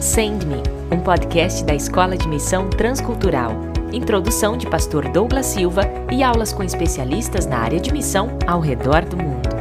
Send 0.00 0.44
Me, 0.46 0.62
um 0.94 1.00
podcast 1.00 1.64
da 1.64 1.74
Escola 1.74 2.16
de 2.16 2.28
Missão 2.28 2.68
Transcultural. 2.68 3.52
Introdução 3.92 4.56
de 4.56 4.68
Pastor 4.68 5.08
Douglas 5.08 5.46
Silva 5.46 5.82
e 6.12 6.22
aulas 6.22 6.52
com 6.52 6.62
especialistas 6.62 7.46
na 7.46 7.58
área 7.58 7.80
de 7.80 7.92
missão 7.92 8.38
ao 8.46 8.60
redor 8.60 9.04
do 9.06 9.16
mundo. 9.16 9.55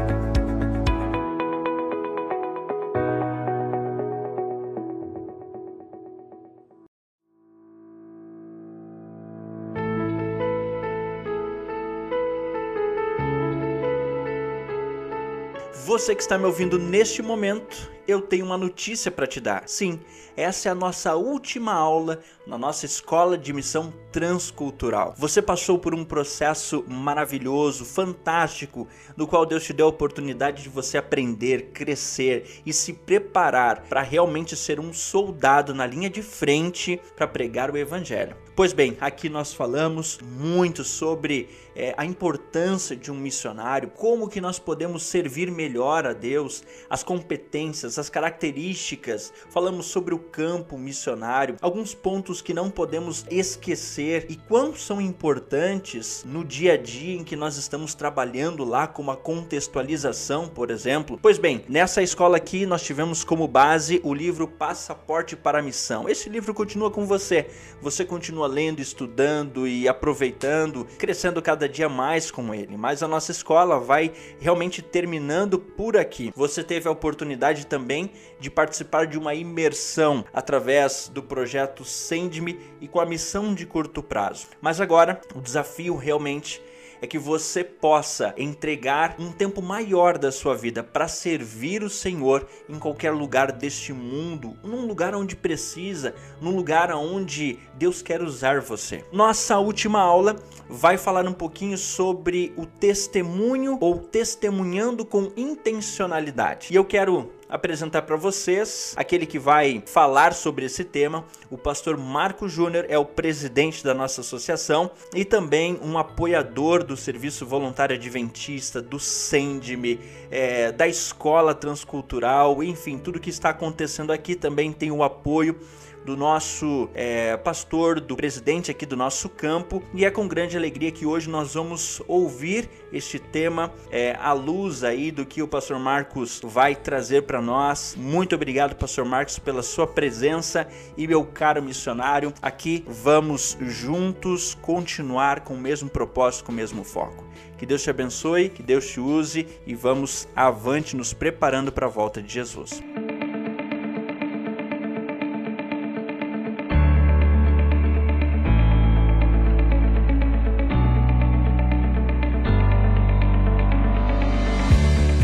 Você 15.96 16.14
que 16.14 16.22
está 16.22 16.38
me 16.38 16.44
ouvindo 16.44 16.78
neste 16.78 17.22
momento, 17.22 17.90
eu 18.06 18.20
tenho 18.20 18.46
uma 18.46 18.58
notícia 18.58 19.10
para 19.10 19.26
te 19.26 19.40
dar. 19.40 19.64
Sim, 19.66 19.98
essa 20.36 20.68
é 20.68 20.72
a 20.74 20.76
nossa 20.76 21.16
última 21.16 21.72
aula 21.72 22.20
na 22.46 22.58
nossa 22.58 22.86
escola 22.86 23.38
de 23.38 23.54
missão 23.54 23.94
transcultural. 24.12 25.14
Você 25.18 25.42
passou 25.42 25.80
por 25.80 25.96
um 25.96 26.04
processo 26.04 26.84
maravilhoso, 26.86 27.86
fantástico, 27.86 28.90
no 29.16 29.26
qual 29.26 29.46
Deus 29.46 29.64
te 29.64 29.72
deu 29.72 29.86
a 29.86 29.90
oportunidade 29.90 30.64
de 30.64 30.70
você 30.70 30.98
aprender, 30.98 31.72
crescer 31.74 32.62
e 32.66 32.74
se 32.74 32.92
preparar 32.92 33.84
para 33.88 34.02
realmente 34.02 34.54
ser 34.56 34.82
um 34.82 34.94
soldado 34.94 35.74
na 35.74 35.88
linha 35.88 36.10
de 36.10 36.22
frente 36.22 37.00
para 37.16 37.26
pregar 37.26 37.72
o 37.72 37.78
evangelho. 37.78 38.36
Pois 38.56 38.72
bem, 38.72 38.96
aqui 39.02 39.28
nós 39.28 39.54
falamos 39.54 40.18
muito 40.22 40.84
sobre 40.84 41.50
é, 41.76 41.94
a 41.98 42.06
importância 42.06 42.96
de 42.96 43.12
um 43.12 43.16
missionário, 43.16 43.90
como 43.90 44.30
que 44.30 44.40
nós 44.40 44.58
podemos 44.58 45.04
servir 45.04 45.52
melhor 45.52 45.85
a 45.86 46.14
Deus, 46.14 46.64
as 46.90 47.04
competências, 47.04 48.00
as 48.00 48.10
características. 48.10 49.32
Falamos 49.50 49.86
sobre 49.86 50.16
o 50.16 50.20
campo 50.20 50.78
missionário, 50.78 51.58
alguns 51.62 51.94
pontos 51.94 52.42
que 52.42 52.54
não 52.54 52.72
podemos 52.72 53.26
esquecer 53.30 54.26
e 54.30 54.36
quão 54.36 54.76
são 54.76 55.00
importantes 55.00 56.24
no 56.26 56.44
dia 56.44 56.74
a 56.74 56.78
dia 56.78 57.16
em 57.16 57.24
que 57.24 57.36
nós 57.36 57.58
estamos 57.58 57.94
trabalhando 57.94 58.64
lá, 58.64 58.88
como 58.88 59.12
a 59.12 59.18
contextualização, 59.18 60.48
por 60.48 60.72
exemplo. 60.72 61.20
Pois 61.22 61.38
bem, 61.38 61.64
nessa 61.70 62.02
escola 62.02 62.38
aqui 62.38 62.66
nós 62.66 62.82
tivemos 62.82 63.24
como 63.24 63.48
base 63.48 64.02
o 64.04 64.14
livro 64.14 64.48
Passaporte 64.48 65.36
para 65.36 65.60
a 65.60 65.62
Missão. 65.62 66.10
Esse 66.10 66.30
livro 66.30 66.54
continua 66.54 66.90
com 66.90 67.06
você. 67.06 67.48
Você 67.82 68.04
continua 68.04 68.48
lendo, 68.48 68.80
estudando 68.80 69.68
e 69.68 69.88
aproveitando, 69.88 70.86
crescendo 70.98 71.42
cada 71.42 71.70
dia 71.70 71.88
mais 71.88 72.32
com 72.32 72.54
ele. 72.54 72.78
Mas 72.78 73.04
a 73.04 73.08
nossa 73.08 73.32
escola 73.32 73.80
vai 73.80 74.12
realmente 74.40 74.82
terminando 74.82 75.60
por 75.76 75.98
aqui. 75.98 76.32
Você 76.36 76.64
teve 76.64 76.88
a 76.88 76.92
oportunidade 76.92 77.66
também 77.66 78.12
de 78.40 78.50
participar 78.50 79.08
de 79.08 79.18
uma 79.18 79.34
imersão 79.34 80.26
através 80.34 81.10
do 81.14 81.22
projeto 81.22 81.84
Send-me 81.84 82.60
e 82.82 82.88
com 82.88 83.00
a 83.00 83.06
missão 83.06 83.54
de 83.54 83.66
curto 83.66 84.02
prazo. 84.02 84.48
Mas 84.62 84.82
agora 84.82 85.22
o 85.36 85.42
desafio 85.42 85.96
realmente 85.96 86.62
é 87.06 87.08
que 87.08 87.20
você 87.20 87.64
possa 87.64 88.34
entregar 88.36 89.16
um 89.20 89.32
tempo 89.32 89.62
maior 89.62 90.18
da 90.18 90.32
sua 90.32 90.56
vida 90.56 90.84
para 90.84 91.08
servir 91.08 91.84
o 91.84 91.90
Senhor 91.90 92.48
em 92.68 92.80
qualquer 92.80 93.12
lugar 93.12 93.52
deste 93.52 93.94
mundo, 93.94 94.58
num 94.64 94.88
lugar 94.88 95.14
onde 95.14 95.36
precisa, 95.36 96.16
num 96.42 96.56
lugar 96.56 96.92
onde 96.92 97.60
Deus 97.76 98.02
quer 98.02 98.24
usar 98.24 98.60
você. 98.60 99.06
Nossa 99.12 99.58
última 99.60 100.00
aula 100.00 100.36
vai 100.68 100.98
falar 100.98 101.28
um 101.28 101.34
pouquinho 101.34 101.78
sobre 101.78 102.52
o 102.58 102.66
testemunho 102.66 103.78
ou 103.80 104.00
testemunhando 104.00 105.06
com 105.06 105.32
intencionalidade. 105.38 106.70
E 106.72 106.76
eu 106.76 106.84
quero 106.84 107.32
apresentar 107.50 108.04
para 108.04 108.16
vocês 108.16 108.94
aquele 108.96 109.26
que 109.26 109.38
vai 109.40 109.84
falar 109.86 110.34
sobre 110.34 110.66
esse 110.66 110.84
tema. 110.84 111.26
O 111.50 111.58
pastor 111.58 111.98
Marco 111.98 112.48
Júnior 112.50 112.86
é 112.90 112.98
o 112.98 113.06
presidente 113.06 113.84
da 113.84 113.94
nossa 113.94 114.22
associação 114.22 114.92
e 115.14 115.24
também 115.24 115.80
um 115.82 115.98
apoiador 115.98 116.84
do 116.84 116.98
Serviço 116.98 117.46
Voluntário 117.46 117.96
Adventista, 117.96 118.82
do 118.82 119.00
Send-me, 119.00 120.00
é, 120.32 120.72
da 120.72 120.88
Escola 120.88 121.54
Transcultural, 121.54 122.64
enfim, 122.64 122.98
tudo 122.98 123.20
que 123.20 123.30
está 123.30 123.50
acontecendo 123.50 124.12
aqui 124.12 124.36
também 124.36 124.72
tem 124.72 124.92
o 124.92 125.04
apoio 125.04 125.60
do 126.06 126.16
nosso 126.16 126.88
é, 126.94 127.36
pastor, 127.36 128.00
do 128.00 128.16
presidente 128.16 128.70
aqui 128.70 128.86
do 128.86 128.96
nosso 128.96 129.28
campo, 129.28 129.82
e 129.94 130.06
é 130.06 130.12
com 130.12 130.28
grande 130.28 130.56
alegria 130.56 130.92
que 130.92 131.06
hoje 131.06 131.28
nós 131.28 131.56
vamos 131.56 132.02
ouvir 132.08 132.70
este 132.94 133.18
tema 133.18 133.74
é, 133.92 134.16
à 134.22 134.32
luz 134.32 134.84
aí 134.84 135.12
do 135.12 135.26
que 135.26 135.42
o 135.42 135.48
pastor 135.48 135.80
Marcos 135.80 136.40
vai 136.44 136.76
trazer 136.76 137.24
para 137.24 137.42
nós. 137.42 137.96
Muito 137.98 138.36
obrigado, 138.36 138.76
pastor 138.76 139.04
Marcos, 139.04 139.40
pela 139.40 139.64
sua 139.64 139.88
presença 139.88 140.68
e 140.96 141.08
meu 141.08 141.26
caro 141.26 141.62
missionário. 141.62 142.32
Aqui 142.42 142.86
vamos 142.88 143.58
juntos 143.60 144.54
continuar 144.62 145.40
com 145.42 145.56
o 145.56 145.60
mesmo 145.60 145.90
propósito, 145.90 146.46
com 146.46 146.52
o 146.52 146.56
mesmo 146.56 146.84
foco. 146.84 147.26
Que 147.58 147.66
Deus 147.66 147.82
te 147.82 147.90
abençoe, 147.90 148.50
que 148.50 148.62
Deus 148.62 148.88
te 148.88 149.00
use 149.00 149.48
e 149.66 149.74
vamos 149.74 150.28
avante 150.36 150.96
nos 150.96 151.14
preparando 151.14 151.72
para 151.72 151.88
a 151.88 151.90
volta 151.90 152.22
de 152.22 152.32
Jesus. 152.32 152.82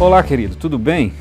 Olá, 0.02 0.24
querido, 0.24 0.56
tudo 0.56 0.80
bem? 0.80 1.14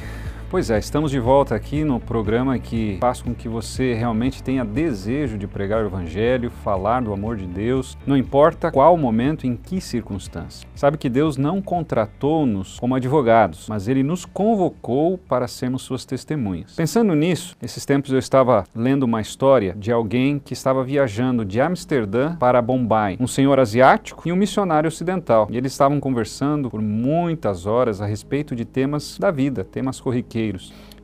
Pois 0.51 0.69
é, 0.69 0.81
estamos 0.81 1.13
de 1.13 1.21
volta 1.21 1.55
aqui 1.55 1.85
no 1.85 2.01
programa 2.01 2.59
que 2.59 2.99
faz 3.01 3.23
com 3.23 3.33
que 3.33 3.49
você 3.49 3.95
realmente 3.95 4.43
tenha 4.43 4.65
desejo 4.65 5.39
de 5.39 5.47
pregar 5.47 5.85
o 5.85 5.87
Evangelho, 5.87 6.51
falar 6.51 7.03
do 7.03 7.13
amor 7.13 7.37
de 7.37 7.47
Deus, 7.47 7.97
não 8.05 8.17
importa 8.17 8.73
qual 8.73 8.97
momento, 8.97 9.47
em 9.47 9.55
que 9.55 9.81
circunstância. 9.81 10.69
Sabe 10.75 10.99
que 10.99 11.09
Deus 11.09 11.37
não 11.37 11.63
contratou-nos 11.63 12.81
como 12.81 12.97
advogados, 12.97 13.69
mas 13.69 13.87
Ele 13.87 14.03
nos 14.03 14.25
convocou 14.25 15.17
para 15.17 15.47
sermos 15.47 15.83
suas 15.83 16.05
testemunhas. 16.05 16.75
Pensando 16.75 17.15
nisso, 17.15 17.57
esses 17.63 17.87
tempos 17.87 18.11
eu 18.11 18.19
estava 18.19 18.65
lendo 18.75 19.05
uma 19.05 19.21
história 19.21 19.73
de 19.79 19.93
alguém 19.93 20.41
que 20.41 20.53
estava 20.53 20.83
viajando 20.83 21.45
de 21.45 21.61
Amsterdã 21.61 22.35
para 22.35 22.61
Bombay, 22.61 23.17
um 23.21 23.29
senhor 23.29 23.61
asiático 23.61 24.29
e 24.29 24.33
um 24.33 24.37
missionário 24.37 24.89
ocidental. 24.89 25.47
E 25.49 25.57
eles 25.57 25.71
estavam 25.71 26.01
conversando 26.01 26.69
por 26.69 26.83
muitas 26.83 27.67
horas 27.67 28.01
a 28.01 28.07
respeito 28.07 28.57
de 28.57 28.65
temas 28.65 29.17
da 29.17 29.31
vida, 29.31 29.63
temas 29.63 30.01
corriqueiros 30.01 30.40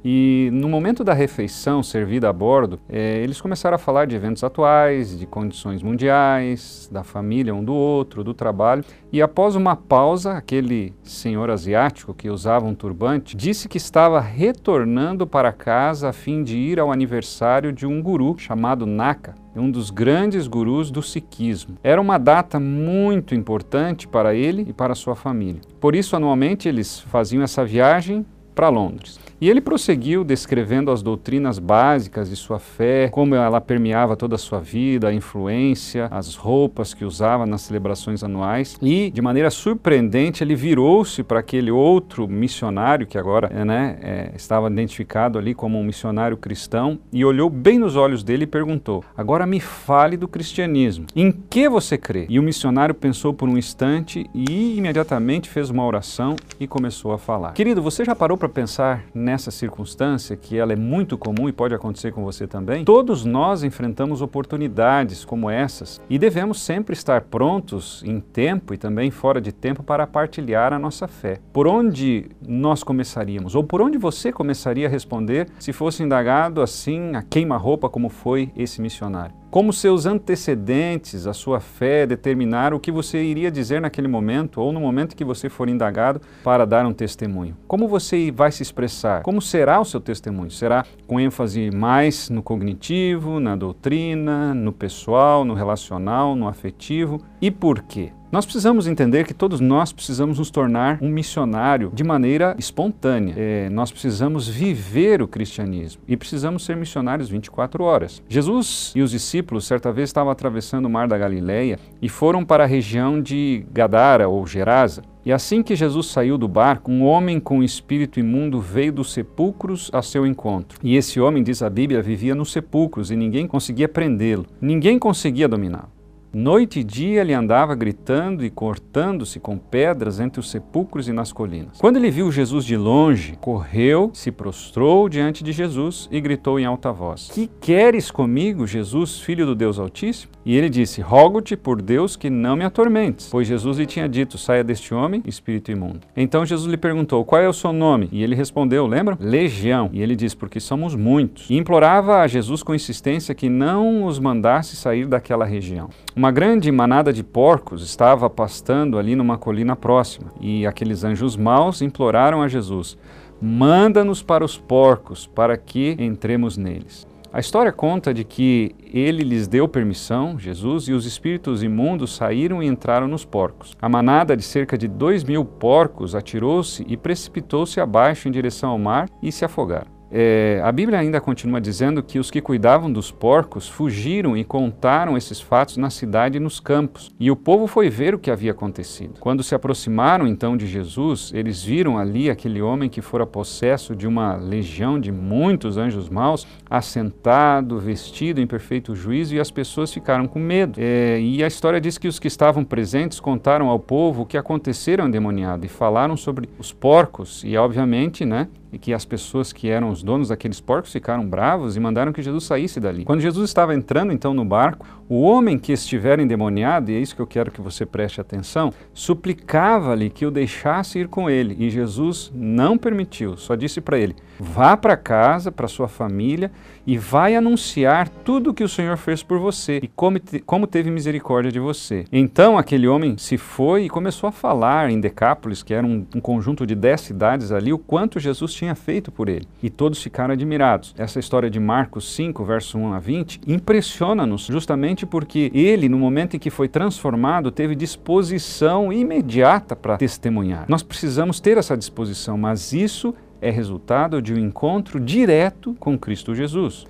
e 0.08 0.50
no 0.52 0.68
momento 0.68 1.02
da 1.02 1.12
refeição 1.12 1.82
servida 1.82 2.28
a 2.28 2.32
bordo, 2.32 2.78
é, 2.88 3.18
eles 3.24 3.40
começaram 3.40 3.74
a 3.74 3.78
falar 3.78 4.06
de 4.06 4.14
eventos 4.14 4.44
atuais, 4.44 5.18
de 5.18 5.26
condições 5.26 5.82
mundiais, 5.82 6.88
da 6.92 7.02
família 7.02 7.52
um 7.52 7.64
do 7.64 7.74
outro, 7.74 8.22
do 8.22 8.32
trabalho. 8.32 8.84
E 9.12 9.20
após 9.20 9.56
uma 9.56 9.74
pausa, 9.74 10.34
aquele 10.34 10.94
senhor 11.02 11.50
asiático 11.50 12.14
que 12.14 12.30
usava 12.30 12.66
um 12.66 12.74
turbante 12.74 13.36
disse 13.36 13.68
que 13.68 13.78
estava 13.78 14.20
retornando 14.20 15.26
para 15.26 15.52
casa 15.52 16.10
a 16.10 16.12
fim 16.12 16.44
de 16.44 16.56
ir 16.56 16.78
ao 16.78 16.92
aniversário 16.92 17.72
de 17.72 17.84
um 17.84 18.00
guru 18.00 18.36
chamado 18.38 18.86
Naka, 18.86 19.34
um 19.56 19.68
dos 19.68 19.90
grandes 19.90 20.46
gurus 20.46 20.88
do 20.88 21.02
sikhismo. 21.02 21.78
Era 21.82 22.00
uma 22.00 22.16
data 22.16 22.60
muito 22.60 23.34
importante 23.34 24.06
para 24.06 24.36
ele 24.36 24.66
e 24.68 24.72
para 24.72 24.94
sua 24.94 25.16
família. 25.16 25.62
Por 25.80 25.96
isso, 25.96 26.14
anualmente, 26.14 26.68
eles 26.68 27.00
faziam 27.00 27.42
essa 27.42 27.64
viagem 27.64 28.24
para 28.56 28.70
Londres. 28.70 29.20
E 29.40 29.50
ele 29.50 29.60
prosseguiu 29.60 30.24
descrevendo 30.24 30.90
as 30.90 31.02
doutrinas 31.02 31.58
básicas 31.58 32.30
de 32.30 32.36
sua 32.36 32.58
fé, 32.58 33.08
como 33.08 33.34
ela 33.34 33.60
permeava 33.60 34.16
toda 34.16 34.36
a 34.36 34.38
sua 34.38 34.60
vida, 34.60 35.08
a 35.08 35.12
influência, 35.12 36.08
as 36.10 36.34
roupas 36.34 36.94
que 36.94 37.04
usava 37.04 37.44
nas 37.44 37.62
celebrações 37.62 38.24
anuais. 38.24 38.78
E, 38.80 39.10
de 39.10 39.20
maneira 39.20 39.50
surpreendente, 39.50 40.42
ele 40.42 40.54
virou-se 40.54 41.22
para 41.22 41.40
aquele 41.40 41.70
outro 41.70 42.26
missionário, 42.26 43.06
que 43.06 43.18
agora 43.18 43.48
né, 43.64 43.98
é, 44.00 44.32
estava 44.34 44.70
identificado 44.70 45.38
ali 45.38 45.54
como 45.54 45.78
um 45.78 45.84
missionário 45.84 46.36
cristão, 46.36 46.98
e 47.12 47.24
olhou 47.24 47.50
bem 47.50 47.78
nos 47.78 47.94
olhos 47.94 48.22
dele 48.22 48.44
e 48.44 48.46
perguntou: 48.46 49.04
Agora 49.16 49.46
me 49.46 49.60
fale 49.60 50.16
do 50.16 50.26
cristianismo. 50.26 51.06
Em 51.14 51.30
que 51.30 51.68
você 51.68 51.98
crê? 51.98 52.26
E 52.28 52.38
o 52.38 52.42
missionário 52.42 52.94
pensou 52.94 53.34
por 53.34 53.48
um 53.48 53.58
instante 53.58 54.28
e 54.34 54.78
imediatamente 54.78 55.50
fez 55.50 55.68
uma 55.68 55.84
oração 55.84 56.36
e 56.58 56.66
começou 56.66 57.12
a 57.12 57.18
falar. 57.18 57.52
Querido, 57.52 57.82
você 57.82 58.04
já 58.04 58.14
parou 58.14 58.38
para 58.38 58.48
pensar 58.48 59.04
nessa 59.26 59.50
circunstância, 59.50 60.36
que 60.36 60.56
ela 60.56 60.72
é 60.72 60.76
muito 60.76 61.18
comum 61.18 61.48
e 61.48 61.52
pode 61.52 61.74
acontecer 61.74 62.12
com 62.12 62.22
você 62.22 62.46
também, 62.46 62.84
todos 62.84 63.24
nós 63.24 63.64
enfrentamos 63.64 64.22
oportunidades 64.22 65.24
como 65.24 65.50
essas 65.50 66.00
e 66.08 66.16
devemos 66.16 66.60
sempre 66.60 66.92
estar 66.92 67.22
prontos 67.22 68.04
em 68.06 68.20
tempo 68.20 68.72
e 68.72 68.78
também 68.78 69.10
fora 69.10 69.40
de 69.40 69.50
tempo 69.50 69.82
para 69.82 70.06
partilhar 70.06 70.72
a 70.72 70.78
nossa 70.78 71.08
fé. 71.08 71.40
Por 71.52 71.66
onde 71.66 72.30
nós 72.46 72.84
começaríamos? 72.84 73.56
Ou 73.56 73.64
por 73.64 73.82
onde 73.82 73.98
você 73.98 74.30
começaria 74.30 74.86
a 74.86 74.90
responder 74.90 75.48
se 75.58 75.72
fosse 75.72 76.04
indagado 76.04 76.62
assim 76.62 77.16
a 77.16 77.22
queima-roupa 77.22 77.88
como 77.88 78.08
foi 78.08 78.52
esse 78.56 78.80
missionário? 78.80 79.34
Como 79.50 79.72
seus 79.72 80.06
antecedentes, 80.06 81.26
a 81.26 81.32
sua 81.32 81.60
fé, 81.60 82.06
determinaram 82.06 82.76
o 82.76 82.80
que 82.80 82.92
você 82.92 83.22
iria 83.22 83.50
dizer 83.50 83.80
naquele 83.80 84.08
momento 84.08 84.60
ou 84.60 84.72
no 84.72 84.80
momento 84.80 85.16
que 85.16 85.24
você 85.24 85.48
for 85.48 85.68
indagado 85.68 86.20
para 86.44 86.66
dar 86.66 86.84
um 86.86 86.92
testemunho. 86.92 87.56
Como 87.66 87.88
você 87.88 88.30
vai 88.30 88.52
se 88.52 88.62
expressar? 88.62 89.22
Como 89.22 89.40
será 89.40 89.80
o 89.80 89.84
seu 89.84 90.00
testemunho? 90.00 90.50
Será 90.50 90.84
com 91.06 91.20
ênfase 91.20 91.70
mais 91.70 92.28
no 92.28 92.42
cognitivo, 92.42 93.40
na 93.40 93.56
doutrina, 93.56 94.52
no 94.52 94.72
pessoal, 94.72 95.44
no 95.44 95.54
relacional, 95.54 96.34
no 96.34 96.48
afetivo? 96.48 97.20
E 97.40 97.50
por 97.50 97.82
quê? 97.82 98.12
Nós 98.36 98.44
precisamos 98.44 98.86
entender 98.86 99.24
que 99.24 99.32
todos 99.32 99.60
nós 99.60 99.94
precisamos 99.94 100.38
nos 100.38 100.50
tornar 100.50 100.98
um 101.00 101.08
missionário 101.08 101.90
de 101.94 102.04
maneira 102.04 102.54
espontânea. 102.58 103.32
É, 103.34 103.70
nós 103.70 103.90
precisamos 103.90 104.46
viver 104.46 105.22
o 105.22 105.26
cristianismo 105.26 106.02
e 106.06 106.18
precisamos 106.18 106.62
ser 106.62 106.76
missionários 106.76 107.30
24 107.30 107.82
horas. 107.82 108.22
Jesus 108.28 108.92
e 108.94 109.00
os 109.00 109.12
discípulos 109.12 109.66
certa 109.66 109.90
vez 109.90 110.10
estavam 110.10 110.30
atravessando 110.30 110.84
o 110.84 110.90
mar 110.90 111.08
da 111.08 111.16
Galileia 111.16 111.78
e 112.02 112.10
foram 112.10 112.44
para 112.44 112.64
a 112.64 112.66
região 112.66 113.22
de 113.22 113.64
Gadara 113.72 114.28
ou 114.28 114.46
Gerasa. 114.46 115.00
E 115.24 115.32
assim 115.32 115.62
que 115.62 115.74
Jesus 115.74 116.08
saiu 116.08 116.36
do 116.36 116.46
barco, 116.46 116.90
um 116.90 117.06
homem 117.06 117.40
com 117.40 117.62
espírito 117.62 118.20
imundo 118.20 118.60
veio 118.60 118.92
dos 118.92 119.14
sepulcros 119.14 119.90
a 119.94 120.02
seu 120.02 120.26
encontro. 120.26 120.78
E 120.82 120.94
esse 120.94 121.18
homem, 121.18 121.42
diz 121.42 121.62
a 121.62 121.70
Bíblia, 121.70 122.02
vivia 122.02 122.34
nos 122.34 122.52
sepulcros 122.52 123.10
e 123.10 123.16
ninguém 123.16 123.46
conseguia 123.46 123.88
prendê-lo, 123.88 124.44
ninguém 124.60 124.98
conseguia 124.98 125.48
dominá-lo. 125.48 125.95
Noite 126.38 126.80
e 126.80 126.84
dia 126.84 127.22
ele 127.22 127.32
andava 127.32 127.74
gritando 127.74 128.44
e 128.44 128.50
cortando-se 128.50 129.40
com 129.40 129.56
pedras 129.56 130.20
entre 130.20 130.38
os 130.38 130.50
sepulcros 130.50 131.08
e 131.08 131.12
nas 131.12 131.32
colinas. 131.32 131.78
Quando 131.78 131.96
ele 131.96 132.10
viu 132.10 132.30
Jesus 132.30 132.66
de 132.66 132.76
longe, 132.76 133.38
correu, 133.40 134.10
se 134.12 134.30
prostrou 134.30 135.08
diante 135.08 135.42
de 135.42 135.50
Jesus 135.50 136.06
e 136.12 136.20
gritou 136.20 136.60
em 136.60 136.66
alta 136.66 136.92
voz: 136.92 137.30
Que 137.32 137.48
queres 137.58 138.10
comigo, 138.10 138.66
Jesus, 138.66 139.18
filho 139.18 139.46
do 139.46 139.54
Deus 139.54 139.78
Altíssimo? 139.78 140.30
E 140.44 140.54
ele 140.54 140.68
disse: 140.68 141.00
Rogo-te 141.00 141.56
por 141.56 141.80
Deus 141.80 142.16
que 142.16 142.28
não 142.28 142.54
me 142.54 142.66
atormentes, 142.66 143.30
pois 143.30 143.48
Jesus 143.48 143.78
lhe 143.78 143.86
tinha 143.86 144.06
dito: 144.06 144.36
Saia 144.36 144.62
deste 144.62 144.92
homem, 144.92 145.22
espírito 145.24 145.72
imundo. 145.72 146.00
Então 146.14 146.44
Jesus 146.44 146.70
lhe 146.70 146.76
perguntou: 146.76 147.24
Qual 147.24 147.40
é 147.40 147.48
o 147.48 147.52
seu 147.54 147.72
nome? 147.72 148.10
E 148.12 148.22
ele 148.22 148.34
respondeu: 148.34 148.86
Lembra? 148.86 149.16
Legião. 149.18 149.88
E 149.90 150.02
ele 150.02 150.14
disse: 150.14 150.36
Porque 150.36 150.60
somos 150.60 150.94
muitos. 150.94 151.48
E 151.48 151.56
implorava 151.56 152.20
a 152.20 152.26
Jesus 152.26 152.62
com 152.62 152.74
insistência 152.74 153.34
que 153.34 153.48
não 153.48 154.04
os 154.04 154.18
mandasse 154.18 154.76
sair 154.76 155.06
daquela 155.06 155.46
região. 155.46 155.88
Uma 156.14 156.25
grande 156.30 156.70
manada 156.72 157.12
de 157.12 157.22
porcos 157.22 157.82
estava 157.82 158.30
pastando 158.30 158.98
ali 158.98 159.14
numa 159.14 159.36
colina 159.36 159.76
próxima, 159.76 160.32
e 160.40 160.66
aqueles 160.66 161.04
anjos 161.04 161.36
maus 161.36 161.82
imploraram 161.82 162.42
a 162.42 162.48
Jesus: 162.48 162.96
Manda-nos 163.40 164.22
para 164.22 164.44
os 164.44 164.56
porcos, 164.56 165.26
para 165.26 165.56
que 165.56 165.96
entremos 165.98 166.56
neles. 166.56 167.06
A 167.32 167.40
história 167.40 167.70
conta 167.70 168.14
de 168.14 168.24
que 168.24 168.74
ele 168.94 169.22
lhes 169.22 169.46
deu 169.46 169.68
permissão, 169.68 170.38
Jesus, 170.38 170.88
e 170.88 170.92
os 170.92 171.04
espíritos 171.04 171.62
imundos 171.62 172.16
saíram 172.16 172.62
e 172.62 172.66
entraram 172.66 173.06
nos 173.06 173.26
porcos. 173.26 173.76
A 173.82 173.88
manada 173.88 174.34
de 174.34 174.42
cerca 174.42 174.78
de 174.78 174.88
dois 174.88 175.22
mil 175.22 175.44
porcos 175.44 176.14
atirou-se 176.14 176.82
e 176.88 176.96
precipitou-se 176.96 177.78
abaixo 177.78 178.26
em 178.26 178.30
direção 178.30 178.70
ao 178.70 178.78
mar 178.78 179.08
e 179.22 179.30
se 179.30 179.44
afogaram. 179.44 179.95
É, 180.10 180.60
a 180.62 180.70
Bíblia 180.70 180.98
ainda 180.98 181.20
continua 181.20 181.60
dizendo 181.60 182.02
que 182.02 182.18
os 182.18 182.30
que 182.30 182.40
cuidavam 182.40 182.92
dos 182.92 183.10
porcos 183.10 183.68
fugiram 183.68 184.36
e 184.36 184.44
contaram 184.44 185.16
esses 185.16 185.40
fatos 185.40 185.76
na 185.76 185.90
cidade 185.90 186.36
e 186.36 186.40
nos 186.40 186.60
campos. 186.60 187.10
E 187.18 187.30
o 187.30 187.36
povo 187.36 187.66
foi 187.66 187.90
ver 187.90 188.14
o 188.14 188.18
que 188.18 188.30
havia 188.30 188.52
acontecido. 188.52 189.20
Quando 189.20 189.42
se 189.42 189.54
aproximaram 189.54 190.26
então 190.26 190.56
de 190.56 190.66
Jesus, 190.66 191.32
eles 191.34 191.62
viram 191.62 191.98
ali 191.98 192.30
aquele 192.30 192.62
homem 192.62 192.88
que 192.88 193.02
fora 193.02 193.26
possesso 193.26 193.96
de 193.96 194.06
uma 194.06 194.36
legião 194.36 195.00
de 195.00 195.10
muitos 195.10 195.76
anjos 195.76 196.08
maus, 196.08 196.46
assentado, 196.70 197.78
vestido 197.78 198.40
em 198.40 198.46
perfeito 198.46 198.94
juízo, 198.94 199.34
e 199.34 199.40
as 199.40 199.50
pessoas 199.50 199.92
ficaram 199.92 200.26
com 200.26 200.38
medo. 200.38 200.78
É, 200.80 201.20
e 201.20 201.42
a 201.42 201.46
história 201.46 201.80
diz 201.80 201.98
que 201.98 202.08
os 202.08 202.18
que 202.18 202.28
estavam 202.28 202.64
presentes 202.64 203.18
contaram 203.18 203.68
ao 203.68 203.78
povo 203.78 204.22
o 204.22 204.26
que 204.26 204.38
acontecera 204.38 205.02
ao 205.02 205.08
endemoniado 205.08 205.66
e 205.66 205.68
falaram 205.68 206.16
sobre 206.16 206.48
os 206.58 206.72
porcos. 206.72 207.42
E, 207.44 207.56
obviamente, 207.56 208.24
né, 208.24 208.48
e 208.76 208.78
que 208.78 208.92
as 208.92 209.06
pessoas 209.06 209.54
que 209.54 209.70
eram 209.70 209.88
os 209.88 210.02
donos 210.02 210.28
daqueles 210.28 210.60
porcos 210.60 210.92
ficaram 210.92 211.26
bravos 211.26 211.76
e 211.76 211.80
mandaram 211.80 212.12
que 212.12 212.20
Jesus 212.20 212.44
saísse 212.44 212.78
dali. 212.78 213.06
Quando 213.06 213.22
Jesus 213.22 213.48
estava 213.48 213.74
entrando 213.74 214.12
então 214.12 214.34
no 214.34 214.44
barco, 214.44 214.86
o 215.08 215.22
homem 215.22 215.58
que 215.58 215.72
estiver 215.72 216.18
endemoniado, 216.18 216.90
e 216.90 216.96
é 216.96 216.98
isso 216.98 217.14
que 217.14 217.22
eu 217.22 217.26
quero 217.26 217.50
que 217.50 217.60
você 217.60 217.86
preste 217.86 218.20
atenção, 218.20 218.72
suplicava-lhe 218.92 220.10
que 220.10 220.26
o 220.26 220.30
deixasse 220.30 220.98
ir 220.98 221.08
com 221.08 221.30
ele, 221.30 221.56
e 221.58 221.70
Jesus 221.70 222.32
não 222.34 222.76
permitiu, 222.76 223.36
só 223.36 223.54
disse 223.54 223.80
para 223.80 223.98
ele: 223.98 224.16
vá 224.38 224.76
para 224.76 224.96
casa, 224.96 225.50
para 225.50 225.68
sua 225.68 225.88
família 225.88 226.50
e 226.86 226.96
vai 226.96 227.34
anunciar 227.34 228.08
tudo 228.08 228.50
o 228.50 228.54
que 228.54 228.62
o 228.62 228.68
Senhor 228.68 228.96
fez 228.96 229.22
por 229.22 229.38
você 229.38 229.80
e 229.82 229.88
como, 229.88 230.18
te, 230.18 230.38
como 230.40 230.66
teve 230.66 230.90
misericórdia 230.90 231.50
de 231.50 231.58
você. 231.58 232.04
Então 232.12 232.56
aquele 232.56 232.86
homem 232.86 233.18
se 233.18 233.36
foi 233.36 233.84
e 233.84 233.88
começou 233.88 234.28
a 234.28 234.32
falar 234.32 234.88
em 234.88 235.00
Decápolis, 235.00 235.62
que 235.62 235.74
era 235.74 235.84
um, 235.84 236.06
um 236.14 236.20
conjunto 236.20 236.64
de 236.64 236.74
dez 236.74 237.00
cidades 237.00 237.50
ali, 237.50 237.72
o 237.72 237.78
quanto 237.78 238.20
Jesus 238.20 238.52
tinha 238.52 238.74
feito 238.74 239.10
por 239.10 239.28
ele. 239.28 239.48
E 239.62 239.68
todos 239.68 240.00
ficaram 240.00 240.32
admirados. 240.32 240.94
Essa 240.96 241.18
história 241.18 241.50
de 241.50 241.58
Marcos 241.58 242.14
5, 242.14 242.44
verso 242.44 242.78
1 242.78 242.92
a 242.92 242.98
20, 243.00 243.40
impressiona-nos 243.46 244.46
justamente 244.46 244.95
porque 245.04 245.50
ele, 245.52 245.88
no 245.88 245.98
momento 245.98 246.36
em 246.36 246.38
que 246.38 246.48
foi 246.48 246.68
transformado, 246.68 247.50
teve 247.50 247.74
disposição 247.74 248.92
imediata 248.92 249.74
para 249.74 249.96
testemunhar. 249.98 250.64
Nós 250.68 250.82
precisamos 250.82 251.40
ter 251.40 251.58
essa 251.58 251.76
disposição, 251.76 252.38
mas 252.38 252.72
isso 252.72 253.12
é 253.40 253.50
resultado 253.50 254.22
de 254.22 254.32
um 254.32 254.38
encontro 254.38 255.00
direto 255.00 255.74
com 255.78 255.98
Cristo 255.98 256.34
Jesus. 256.34 256.86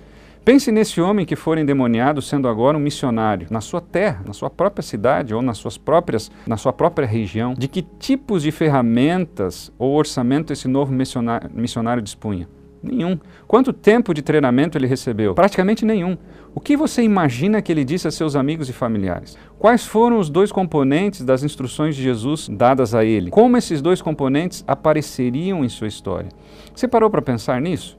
Pense 0.47 0.71
nesse 0.71 1.01
homem 1.01 1.25
que 1.25 1.35
for 1.35 1.57
endemoniado 1.57 2.21
sendo 2.21 2.47
agora 2.47 2.77
um 2.77 2.79
missionário 2.79 3.47
na 3.49 3.59
sua 3.59 3.81
terra, 3.81 4.23
na 4.25 4.31
sua 4.31 4.49
própria 4.49 4.81
cidade 4.81 5.35
ou 5.35 5.41
nas 5.41 5.57
suas 5.57 5.77
próprias, 5.77 6.31
na 6.47 6.55
sua 6.55 6.71
própria 6.71 7.05
região. 7.05 7.53
De 7.53 7.67
que 7.67 7.81
tipos 7.81 8.43
de 8.43 8.51
ferramentas 8.53 9.69
ou 9.77 9.93
orçamento 9.93 10.53
esse 10.53 10.69
novo 10.69 10.93
missionário, 10.93 11.49
missionário 11.53 12.01
dispunha? 12.01 12.47
Nenhum. 12.81 13.19
Quanto 13.47 13.73
tempo 13.73 14.13
de 14.13 14.21
treinamento 14.21 14.77
ele 14.77 14.87
recebeu? 14.87 15.33
Praticamente 15.33 15.85
nenhum. 15.85 16.17
O 16.53 16.59
que 16.59 16.77
você 16.77 17.03
imagina 17.03 17.61
que 17.61 17.71
ele 17.71 17.83
disse 17.83 18.07
a 18.07 18.11
seus 18.11 18.35
amigos 18.35 18.69
e 18.69 18.73
familiares? 18.73 19.37
Quais 19.59 19.85
foram 19.85 20.19
os 20.19 20.29
dois 20.29 20.51
componentes 20.51 21.23
das 21.23 21.43
instruções 21.43 21.95
de 21.95 22.03
Jesus 22.03 22.49
dadas 22.49 22.95
a 22.95 23.03
ele? 23.03 23.29
Como 23.29 23.57
esses 23.57 23.81
dois 23.81 24.01
componentes 24.01 24.63
apareceriam 24.67 25.63
em 25.63 25.69
sua 25.69 25.87
história? 25.87 26.29
Você 26.73 26.87
parou 26.87 27.09
para 27.09 27.21
pensar 27.21 27.61
nisso? 27.61 27.97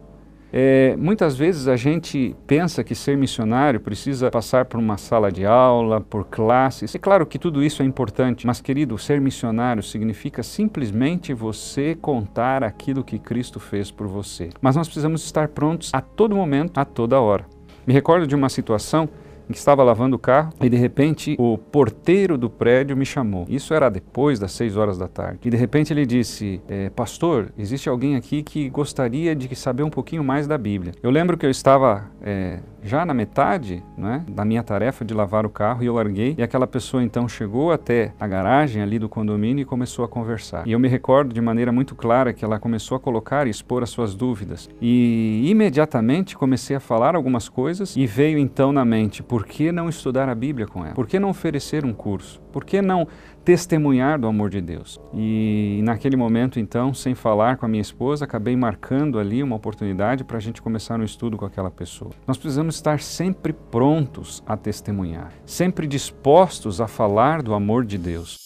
É, 0.53 0.97
muitas 0.97 1.37
vezes 1.37 1.69
a 1.69 1.77
gente 1.77 2.35
pensa 2.47 2.83
que 2.83 2.95
ser 2.95 3.17
missionário 3.17 3.81
precisa 3.81 4.31
passar 4.31 4.65
por 4.65 4.81
uma 4.81 4.97
sala 4.97 5.31
de 5.31 5.45
aula, 5.45 6.01
por 6.01 6.25
classes. 6.25 6.95
É 6.95 6.99
claro 6.99 7.27
que 7.27 7.39
tudo 7.39 7.63
isso 7.63 7.83
é 7.83 7.85
importante, 7.85 8.47
mas 8.47 8.61
querido, 8.61 8.97
ser 8.97 9.21
missionário 9.21 9.83
significa 9.83 10.43
simplesmente 10.43 11.35
você 11.35 11.95
contar 11.95 12.65
aquilo 12.65 13.05
que 13.05 13.19
Cristo 13.19 13.61
fez 13.61 13.91
por 13.91 14.07
você. 14.07 14.49
Mas 14.61 14.77
nós 14.77 14.89
precisamos 14.89 15.23
estar 15.25 15.49
prontos 15.49 15.91
a 15.93 16.01
todo 16.01 16.35
momento, 16.35 16.79
a 16.79 16.85
toda 16.85 17.21
hora. 17.21 17.45
Me 17.87 17.93
recordo 17.93 18.27
de 18.27 18.35
uma 18.35 18.49
situação 18.49 19.09
estava 19.57 19.83
lavando 19.83 20.17
o 20.17 20.19
carro 20.19 20.53
e 20.61 20.69
de 20.69 20.77
repente 20.77 21.37
o 21.39 21.57
porteiro 21.57 22.37
do 22.37 22.51
prédio 22.51 22.97
me 22.97 23.05
chamou. 23.05 23.47
Isso 23.49 23.73
era 23.75 23.89
depois 23.89 24.39
das 24.39 24.53
seis 24.53 24.77
horas 24.77 24.99
da 24.99 25.09
tarde. 25.09 25.41
E 25.45 25.51
de 25.51 25.57
repente 25.57 25.93
ele 25.93 26.05
disse: 26.05 26.61
é, 26.69 26.91
Pastor, 26.91 27.53
existe 27.57 27.89
alguém 27.89 28.17
aqui 28.17 28.43
que 28.43 28.69
gostaria 28.69 29.35
de 29.35 29.55
saber 29.57 29.83
um 29.83 29.91
pouquinho 29.91 30.23
mais 30.25 30.47
da 30.47 30.59
Bíblia. 30.59 30.93
Eu 31.03 31.11
lembro 31.11 31.37
que 31.37 31.47
eu 31.47 31.51
estava 31.51 32.11
é, 32.23 32.61
já 32.83 33.05
na 33.05 33.15
metade 33.15 33.83
né, 33.97 34.25
da 34.29 34.45
minha 34.45 34.63
tarefa 34.63 35.05
de 35.05 35.15
lavar 35.15 35.45
o 35.45 35.51
carro 35.51 35.83
e 35.83 35.87
eu 35.87 35.95
larguei. 35.95 36.35
E 36.39 36.43
aquela 36.43 36.67
pessoa 36.67 37.03
então 37.03 37.29
chegou 37.29 37.73
até 37.73 38.13
a 38.19 38.27
garagem 38.27 38.83
ali 38.83 38.99
do 38.99 39.09
condomínio 39.09 39.63
e 39.63 39.65
começou 39.65 40.05
a 40.05 40.09
conversar. 40.09 40.67
E 40.67 40.73
eu 40.73 40.79
me 40.79 40.89
recordo 40.89 41.33
de 41.33 41.41
maneira 41.41 41.73
muito 41.73 41.95
clara 41.95 42.33
que 42.33 42.45
ela 42.45 42.59
começou 42.59 42.97
a 42.97 43.01
colocar 43.01 43.47
e 43.47 43.51
expor 43.51 43.83
as 43.83 43.91
suas 43.91 44.15
dúvidas. 44.15 44.69
E 44.81 45.45
imediatamente 45.49 46.37
comecei 46.37 46.77
a 46.77 46.81
falar 46.81 47.15
algumas 47.15 47.49
coisas 47.49 47.97
e 47.97 48.07
veio 48.07 48.39
então 48.39 48.73
na 48.73 48.85
mente: 48.85 49.23
por 49.23 49.45
que 49.45 49.73
não 49.73 49.89
estudar 49.89 50.29
a 50.29 50.35
Bíblia 50.35 50.67
com 50.67 50.85
ela? 50.85 50.95
Por 50.95 51.07
que 51.07 51.19
não 51.19 51.31
oferecer 51.31 51.85
um 51.85 51.93
curso? 51.93 52.41
Por 52.59 52.65
que 52.65 52.83
não 52.83 53.07
testemunhar 53.45 54.19
do 54.19 54.27
amor 54.27 54.51
de 54.51 54.61
Deus? 54.61 55.01
E 55.15 55.81
naquele 55.85 56.17
momento, 56.17 56.59
então, 56.59 56.93
sem 56.93 57.15
falar 57.15 57.57
com 57.57 57.65
a 57.65 57.69
minha 57.69 57.81
esposa, 57.81 58.25
acabei 58.25 58.57
marcando 58.57 59.17
ali 59.17 59.45
uma 59.45 59.55
oportunidade 59.55 60.25
para 60.25 60.39
a 60.39 60.41
gente 60.41 60.61
começar 60.61 60.99
um 60.99 61.05
estudo 61.05 61.37
com 61.37 61.45
aquela 61.45 61.71
pessoa. 61.71 62.11
Nós 62.27 62.37
precisamos 62.37 62.75
estar 62.75 62.99
sempre 62.99 63.53
prontos 63.53 64.43
a 64.45 64.57
testemunhar, 64.57 65.33
sempre 65.47 65.87
dispostos 65.87 66.81
a 66.81 66.89
falar 66.89 67.43
do 67.43 67.55
amor 67.55 67.85
de 67.85 67.97
Deus. 67.97 68.37